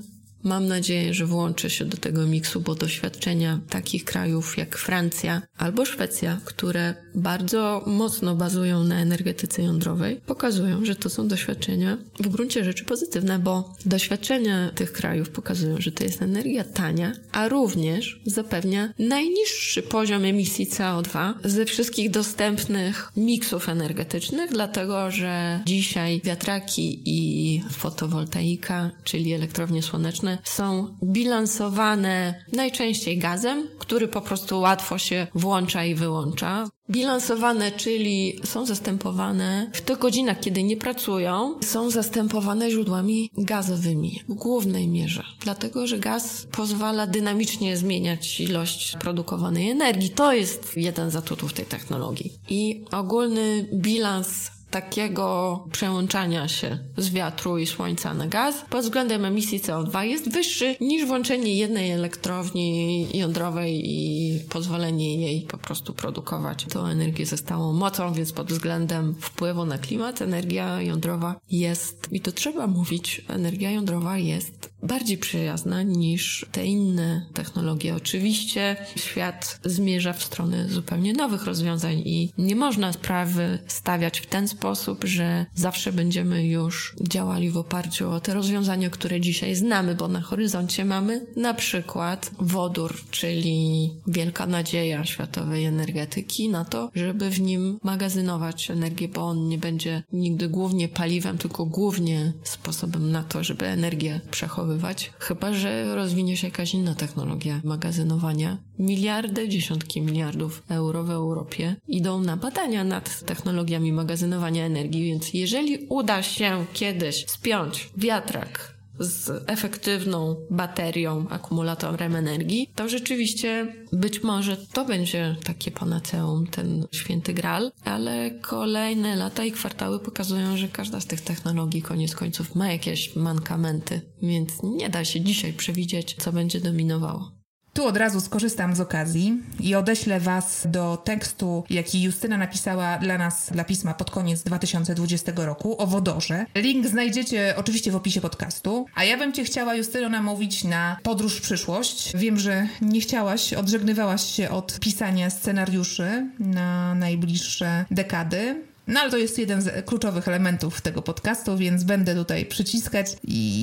[0.48, 5.84] Mam nadzieję, że włączę się do tego miksu, bo doświadczenia takich krajów jak Francja albo
[5.84, 12.64] Szwecja, które bardzo mocno bazują na energetyce jądrowej, pokazują, że to są doświadczenia w gruncie
[12.64, 18.92] rzeczy pozytywne, bo doświadczenia tych krajów pokazują, że to jest energia tania, a również zapewnia
[18.98, 28.90] najniższy poziom emisji CO2 ze wszystkich dostępnych miksów energetycznych, dlatego że dzisiaj wiatraki i fotowoltaika,
[29.04, 36.68] czyli elektrownie słoneczne, są bilansowane najczęściej gazem, który po prostu łatwo się włącza i wyłącza.
[36.90, 44.34] Bilansowane, czyli są zastępowane w tych godzinach, kiedy nie pracują, są zastępowane źródłami gazowymi w
[44.34, 45.22] głównej mierze.
[45.40, 50.10] Dlatego, że gaz pozwala dynamicznie zmieniać ilość produkowanej energii.
[50.10, 52.32] To jest jeden z atutów tej technologii.
[52.48, 58.64] I ogólny bilans takiego przełączania się z wiatru i słońca na gaz.
[58.70, 65.58] Pod względem emisji CO2 jest wyższy niż włączenie jednej elektrowni jądrowej i pozwolenie jej po
[65.58, 66.64] prostu produkować.
[66.64, 72.20] Tą energię ze stałą mocą, więc pod względem wpływu na klimat energia jądrowa jest, i
[72.20, 77.94] to trzeba mówić, energia jądrowa jest bardziej przyjazna niż te inne technologie.
[77.94, 84.48] Oczywiście świat zmierza w stronę zupełnie nowych rozwiązań i nie można sprawy stawiać w ten
[84.48, 90.08] sposób, że zawsze będziemy już działali w oparciu o te rozwiązania, które dzisiaj znamy, bo
[90.08, 97.40] na horyzoncie mamy na przykład wodór, czyli wielka nadzieja światowej energetyki na to, żeby w
[97.40, 103.44] nim magazynować energię, bo on nie będzie nigdy głównie paliwem, tylko głównie sposobem na to,
[103.44, 108.58] żeby energię przechowywać przechowywać, chyba że rozwinie się jakaś inna technologia magazynowania.
[108.78, 115.86] Miliardy, dziesiątki miliardów euro w Europie idą na badania nad technologiami magazynowania energii, więc jeżeli
[115.88, 124.84] uda się kiedyś spiąć wiatrak z efektywną baterią, akumulatorem energii, to rzeczywiście być może to
[124.84, 131.06] będzie takie panaceum, ten święty gral, ale kolejne lata i kwartały pokazują, że każda z
[131.06, 136.60] tych technologii koniec końców ma jakieś mankamenty, więc nie da się dzisiaj przewidzieć, co będzie
[136.60, 137.37] dominowało.
[137.78, 143.18] Tu od razu skorzystam z okazji i odeślę Was do tekstu, jaki Justyna napisała dla
[143.18, 146.46] nas, dla pisma pod koniec 2020 roku o wodorze.
[146.54, 148.86] Link znajdziecie oczywiście w opisie podcastu.
[148.94, 152.16] A ja bym Cię chciała, Justyno, namówić na podróż w przyszłość.
[152.16, 158.62] Wiem, że nie chciałaś, odżegnywałaś się od pisania scenariuszy na najbliższe dekady.
[158.88, 163.06] No ale to jest jeden z kluczowych elementów tego podcastu, więc będę tutaj przyciskać.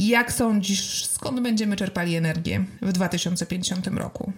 [0.06, 4.34] Jak sądzisz, skąd będziemy czerpali energię w 2050 roku?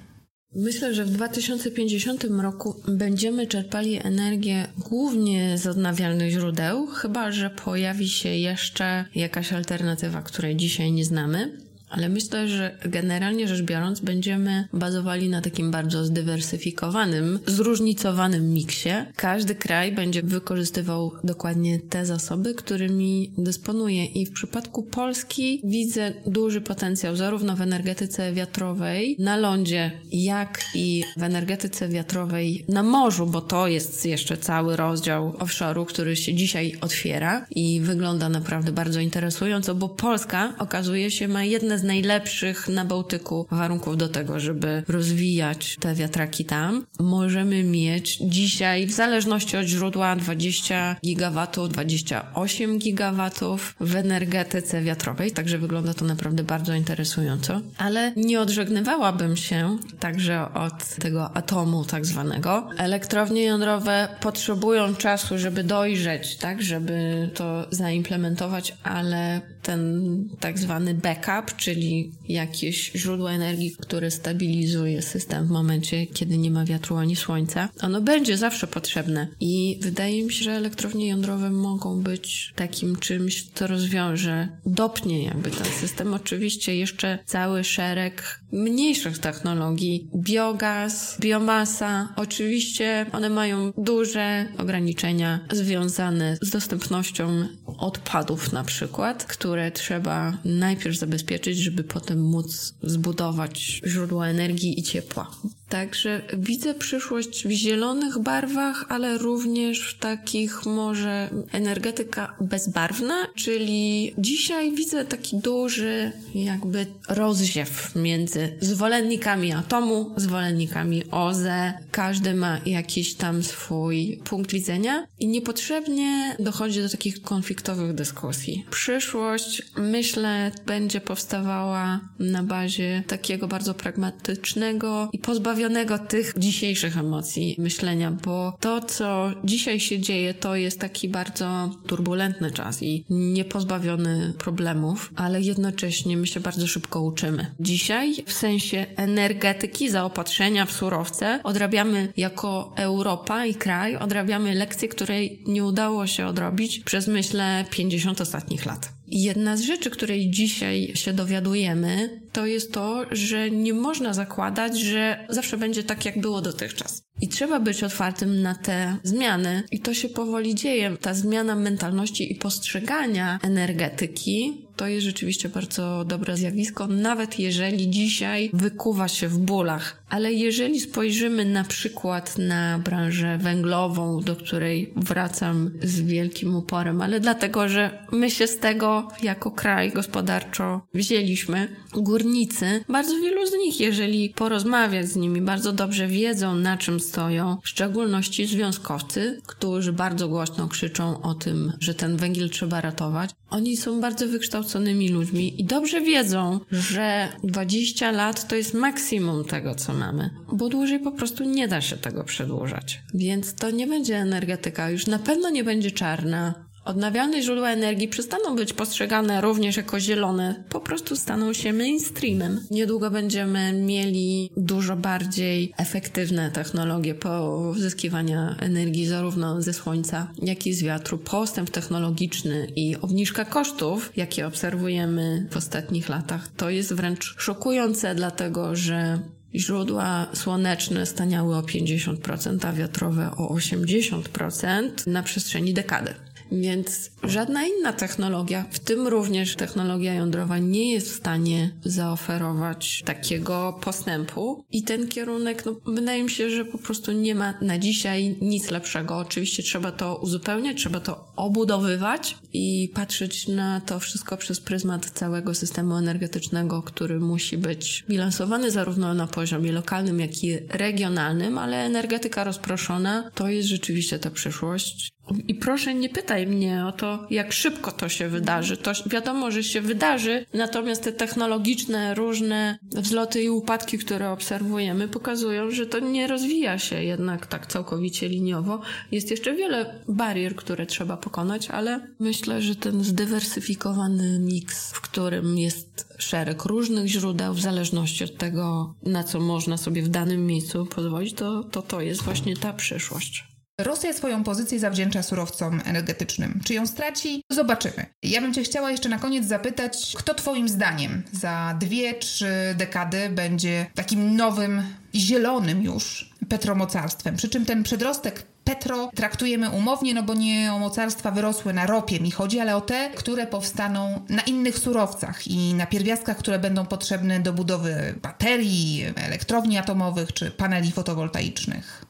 [0.55, 8.09] Myślę, że w 2050 roku będziemy czerpali energię głównie z odnawialnych źródeł, chyba że pojawi
[8.09, 11.66] się jeszcze jakaś alternatywa, której dzisiaj nie znamy.
[11.89, 18.89] Ale myślę, że generalnie rzecz biorąc, będziemy bazowali na takim bardzo zdywersyfikowanym, zróżnicowanym miksie.
[19.15, 24.05] Każdy kraj będzie wykorzystywał dokładnie te zasoby, którymi dysponuje.
[24.05, 31.03] I w przypadku Polski widzę duży potencjał zarówno w energetyce wiatrowej na lądzie, jak i
[31.17, 36.73] w energetyce wiatrowej na morzu, bo to jest jeszcze cały rozdział offshore'u, który się dzisiaj
[36.81, 42.85] otwiera i wygląda naprawdę bardzo interesująco, bo Polska okazuje się ma jedne z najlepszych na
[42.85, 46.85] Bałtyku warunków do tego, żeby rozwijać te wiatraki tam.
[46.99, 55.57] Możemy mieć dzisiaj, w zależności od źródła, 20 gigawatów, 28 gigawatów w energetyce wiatrowej, także
[55.57, 57.61] wygląda to naprawdę bardzo interesująco.
[57.77, 62.69] Ale nie odżegnywałabym się także od tego atomu tak zwanego.
[62.77, 71.55] Elektrownie jądrowe potrzebują czasu, żeby dojrzeć, tak, żeby to zaimplementować, ale ten tak zwany backup,
[71.57, 77.69] czyli jakieś źródło energii, które stabilizuje system w momencie, kiedy nie ma wiatru ani słońca,
[77.81, 79.27] ono będzie zawsze potrzebne.
[79.39, 85.51] I wydaje mi się, że elektrownie jądrowe mogą być takim czymś, co rozwiąże, dopnie jakby
[85.51, 86.13] ten system.
[86.13, 96.49] Oczywiście jeszcze cały szereg mniejszych technologii, biogaz, biomasa, oczywiście one mają duże ograniczenia związane z
[96.49, 97.47] dostępnością
[97.77, 105.31] odpadów na przykład, które trzeba najpierw zabezpieczyć, żeby potem móc zbudować źródła energii i ciepła.
[105.69, 114.75] Także widzę przyszłość w zielonych barwach, ale również w takich może energetyka bezbarwna, czyli dzisiaj
[114.75, 121.73] widzę taki duży jakby rozziew między zwolennikami atomu, zwolennikami OZE.
[121.91, 128.65] Każdy ma jakiś tam swój punkt widzenia i niepotrzebnie dochodzi do takich konfliktowych dyskusji.
[128.69, 129.46] Przyszłość,
[129.77, 138.57] myślę, będzie powstawała na bazie takiego bardzo pragmatycznego i pozbawionego tych dzisiejszych emocji myślenia, bo
[138.59, 145.41] to, co dzisiaj się dzieje, to jest taki bardzo turbulentny czas i niepozbawiony problemów, ale
[145.41, 147.45] jednocześnie my się bardzo szybko uczymy.
[147.59, 155.43] Dzisiaj w sensie energetyki, zaopatrzenia w surowce odrabiamy jako Europa i kraj, odrabiamy lekcje, której
[155.47, 158.96] nie udało się odrobić przez myślę 50 ostatnich lat.
[159.07, 165.25] Jedna z rzeczy, której dzisiaj się dowiadujemy, to jest to, że nie można zakładać, że
[165.29, 167.01] zawsze będzie tak, jak było dotychczas.
[167.21, 170.97] I trzeba być otwartym na te zmiany, i to się powoli dzieje.
[171.01, 178.49] Ta zmiana mentalności i postrzegania energetyki to jest rzeczywiście bardzo dobre zjawisko, nawet jeżeli dzisiaj
[178.53, 180.03] wykuwa się w bólach.
[180.09, 187.19] Ale jeżeli spojrzymy na przykład na branżę węglową, do której wracam z wielkim uporem, ale
[187.19, 193.79] dlatego, że my się z tego jako kraj gospodarczo wzięliśmy, górnicy, bardzo wielu z nich,
[193.79, 200.27] jeżeli porozmawiać z nimi, bardzo dobrze wiedzą, na czym stoją, w szczególności związkowcy, którzy bardzo
[200.27, 203.29] głośno krzyczą o tym, że ten węgiel trzeba ratować.
[203.49, 209.75] Oni są bardzo wykształconymi ludźmi i dobrze wiedzą, że 20 lat to jest maksimum tego,
[209.75, 213.01] co mamy, bo dłużej po prostu nie da się tego przedłużać.
[213.13, 218.55] Więc to nie będzie energetyka, już na pewno nie będzie czarna, Odnawialne źródła energii przestaną
[218.55, 222.59] być postrzegane również jako zielone, po prostu staną się mainstreamem.
[222.71, 230.83] Niedługo będziemy mieli dużo bardziej efektywne technologie pozyskiwania energii zarówno ze słońca, jak i z
[230.83, 231.17] wiatru.
[231.17, 238.75] Postęp technologiczny i obniżka kosztów, jakie obserwujemy w ostatnich latach, to jest wręcz szokujące, dlatego
[238.75, 239.19] że
[239.55, 246.13] Źródła słoneczne staniały o 50%, a wiatrowe o 80% na przestrzeni dekady.
[246.51, 253.79] Więc żadna inna technologia, w tym również technologia jądrowa, nie jest w stanie zaoferować takiego
[253.81, 254.65] postępu.
[254.71, 258.71] I ten kierunek, no, wydaje mi się, że po prostu nie ma na dzisiaj nic
[258.71, 259.17] lepszego.
[259.17, 265.55] Oczywiście trzeba to uzupełniać, trzeba to obudowywać i patrzeć na to wszystko przez pryzmat całego
[265.55, 272.43] systemu energetycznego, który musi być bilansowany zarówno na poziomie lokalnym, jak i regionalnym, ale energetyka
[272.43, 275.16] rozproszona to jest rzeczywiście ta przyszłość
[275.47, 278.77] I proszę nie pytaj mnie o to, jak szybko to się wydarzy.
[278.77, 285.71] To wiadomo, że się wydarzy, natomiast te technologiczne, różne wzloty i upadki, które obserwujemy, pokazują,
[285.71, 288.81] że to nie rozwija się jednak tak całkowicie liniowo.
[289.11, 295.57] Jest jeszcze wiele barier, które trzeba pokonać, ale myślę, że ten zdywersyfikowany miks, w którym
[295.57, 300.85] jest szereg różnych źródeł, w zależności od tego, na co można sobie w danym miejscu
[300.85, 303.56] pozwolić, to to, to jest właśnie ta przyszłość.
[303.81, 306.59] Rosja swoją pozycję zawdzięcza surowcom energetycznym.
[306.65, 307.43] Czy ją straci?
[307.49, 308.05] Zobaczymy.
[308.23, 313.29] Ja bym Cię chciała jeszcze na koniec zapytać, kto Twoim zdaniem za dwie, trzy dekady
[313.29, 314.83] będzie takim nowym,
[315.15, 317.35] zielonym już petromocarstwem?
[317.35, 322.19] Przy czym ten przedrostek petro traktujemy umownie, no bo nie o mocarstwa wyrosłe na ropie
[322.19, 326.85] mi chodzi, ale o te, które powstaną na innych surowcach i na pierwiastkach, które będą
[326.85, 332.06] potrzebne do budowy baterii, elektrowni atomowych czy paneli fotowoltaicznych.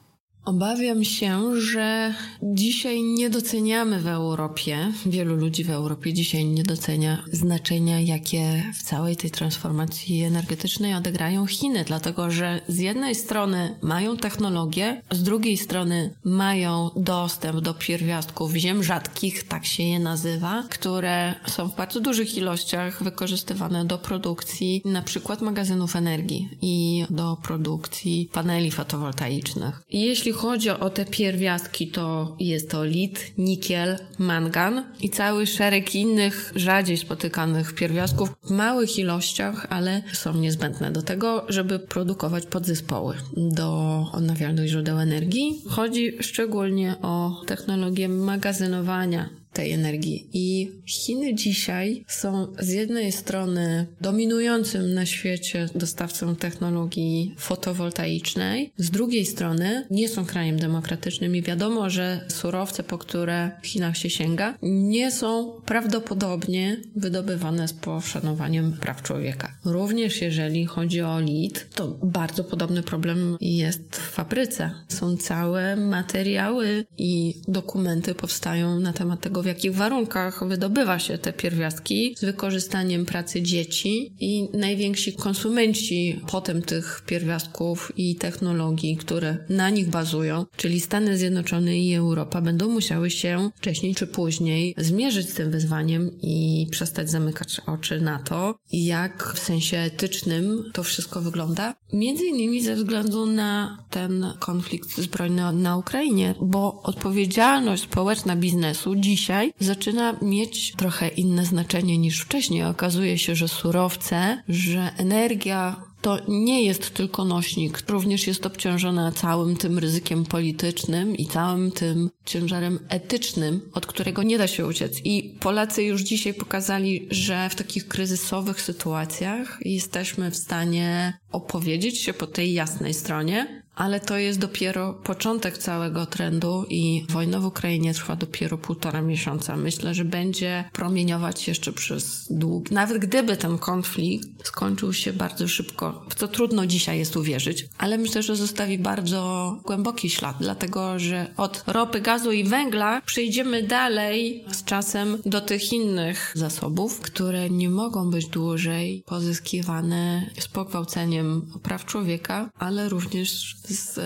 [0.47, 7.23] Obawiam się, że dzisiaj nie doceniamy w Europie, wielu ludzi w Europie dzisiaj nie docenia
[7.31, 14.17] znaczenia, jakie w całej tej transformacji energetycznej odegrają Chiny, dlatego że z jednej strony mają
[14.17, 21.33] technologię, z drugiej strony mają dostęp do pierwiastków ziem rzadkich, tak się je nazywa, które
[21.47, 28.29] są w bardzo dużych ilościach wykorzystywane do produkcji na przykład magazynów energii i do produkcji
[28.33, 29.83] paneli fotowoltaicznych.
[29.89, 36.53] Jeśli chodzi o te pierwiastki, to jest to lit, nikiel, mangan i cały szereg innych
[36.55, 44.01] rzadziej spotykanych pierwiastków w małych ilościach, ale są niezbędne do tego, żeby produkować podzespoły do
[44.13, 45.61] odnawialnych źródeł energii.
[45.69, 50.27] Chodzi szczególnie o technologię magazynowania tej energii.
[50.33, 59.25] I Chiny dzisiaj są z jednej strony dominującym na świecie dostawcą technologii fotowoltaicznej, z drugiej
[59.25, 64.57] strony nie są krajem demokratycznym i wiadomo, że surowce, po które w Chinach się sięga,
[64.61, 69.57] nie są prawdopodobnie wydobywane z poszanowaniem praw człowieka.
[69.65, 74.71] Również jeżeli chodzi o lit, to bardzo podobny problem jest w fabryce.
[74.87, 82.15] Są całe materiały i dokumenty powstają na temat tego, jakich warunkach wydobywa się te pierwiastki
[82.17, 89.89] z wykorzystaniem pracy dzieci i najwięksi konsumenci potem tych pierwiastków i technologii, które na nich
[89.89, 95.51] bazują, czyli Stany Zjednoczone i Europa, będą musiały się wcześniej czy później zmierzyć z tym
[95.51, 101.75] wyzwaniem i przestać zamykać oczy na to, jak w sensie etycznym to wszystko wygląda.
[101.93, 109.36] Między innymi ze względu na ten konflikt zbrojny na Ukrainie, bo odpowiedzialność społeczna biznesu dzisiaj
[109.59, 112.63] zaczyna mieć trochę inne znaczenie niż wcześniej.
[112.63, 119.55] Okazuje się, że surowce, że energia to nie jest tylko nośnik, również jest obciążona całym
[119.55, 125.01] tym ryzykiem politycznym i całym tym ciężarem etycznym, od którego nie da się uciec.
[125.03, 132.13] I Polacy już dzisiaj pokazali, że w takich kryzysowych sytuacjach jesteśmy w stanie opowiedzieć się
[132.13, 137.93] po tej jasnej stronie, ale to jest dopiero początek całego trendu i wojna w Ukrainie
[137.93, 139.57] trwa dopiero półtora miesiąca.
[139.57, 142.73] Myślę, że będzie promieniować jeszcze przez długi.
[142.73, 147.97] Nawet gdyby ten konflikt skończył się bardzo szybko, w co trudno dzisiaj jest uwierzyć, ale
[147.97, 154.45] myślę, że zostawi bardzo głęboki ślad, dlatego że od ropy, gazu i węgla przejdziemy dalej
[154.51, 161.85] z czasem do tych innych zasobów, które nie mogą być dłużej pozyskiwane z pogwałceniem praw
[161.85, 163.99] człowieka, ale również z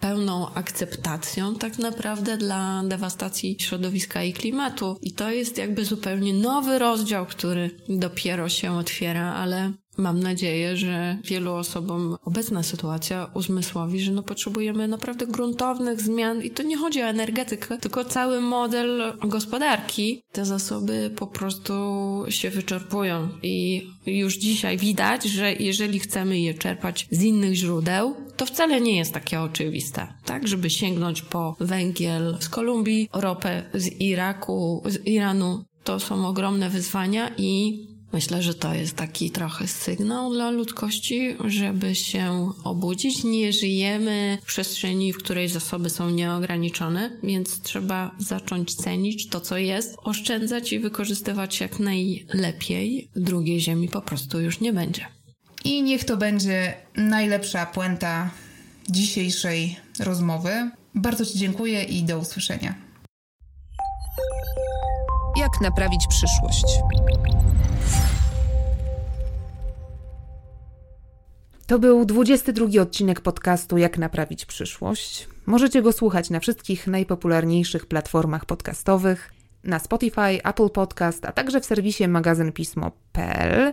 [0.00, 4.98] pełną akceptacją tak naprawdę dla dewastacji środowiska i klimatu.
[5.02, 11.18] I to jest jakby zupełnie nowy rozdział, który dopiero się otwiera, ale Mam nadzieję, że
[11.24, 17.02] wielu osobom obecna sytuacja uzmysłowi, że no potrzebujemy naprawdę gruntownych zmian i to nie chodzi
[17.02, 20.22] o energetykę, tylko cały model gospodarki.
[20.32, 21.72] Te zasoby po prostu
[22.28, 28.46] się wyczerpują i już dzisiaj widać, że jeżeli chcemy je czerpać z innych źródeł, to
[28.46, 30.14] wcale nie jest takie oczywiste.
[30.24, 36.70] Tak, żeby sięgnąć po węgiel z Kolumbii, ropę z Iraku, z Iranu, to są ogromne
[36.70, 37.78] wyzwania i
[38.12, 43.24] Myślę, że to jest taki trochę sygnał dla ludzkości, żeby się obudzić.
[43.24, 49.58] Nie żyjemy w przestrzeni, w której zasoby są nieograniczone, więc trzeba zacząć cenić to, co
[49.58, 53.10] jest, oszczędzać i wykorzystywać jak najlepiej.
[53.16, 55.06] Drugiej ziemi po prostu już nie będzie.
[55.64, 58.30] I niech to będzie najlepsza puenta
[58.88, 60.70] dzisiejszej rozmowy.
[60.94, 62.74] Bardzo Ci dziękuję i do usłyszenia.
[65.36, 66.64] Jak naprawić przyszłość?
[71.66, 75.28] To był 22 odcinek podcastu Jak naprawić przyszłość.
[75.46, 79.32] Możecie go słuchać na wszystkich najpopularniejszych platformach podcastowych,
[79.64, 83.72] na Spotify, Apple Podcast, a także w serwisie magazynpismo.pl.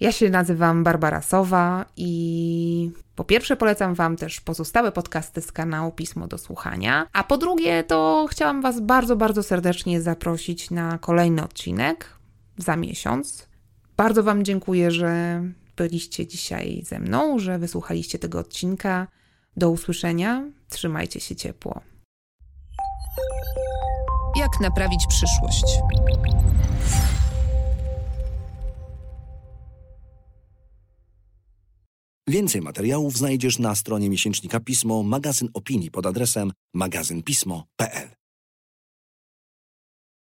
[0.00, 5.92] Ja się nazywam Barbara Sowa i po pierwsze polecam Wam też pozostałe podcasty z kanału
[5.92, 11.44] Pismo do Słuchania, a po drugie to chciałam Was bardzo, bardzo serdecznie zaprosić na kolejny
[11.44, 12.18] odcinek
[12.58, 13.48] za miesiąc.
[13.96, 15.42] Bardzo Wam dziękuję, że
[15.76, 19.06] byliście dzisiaj ze mną, że wysłuchaliście tego odcinka.
[19.56, 20.44] Do usłyszenia.
[20.68, 21.80] Trzymajcie się ciepło.
[24.36, 25.64] Jak naprawić przyszłość?
[32.28, 38.25] Więcej materiałów znajdziesz na stronie miesięcznika Pismo, magazyn opinii pod adresem magazynpismo.pl.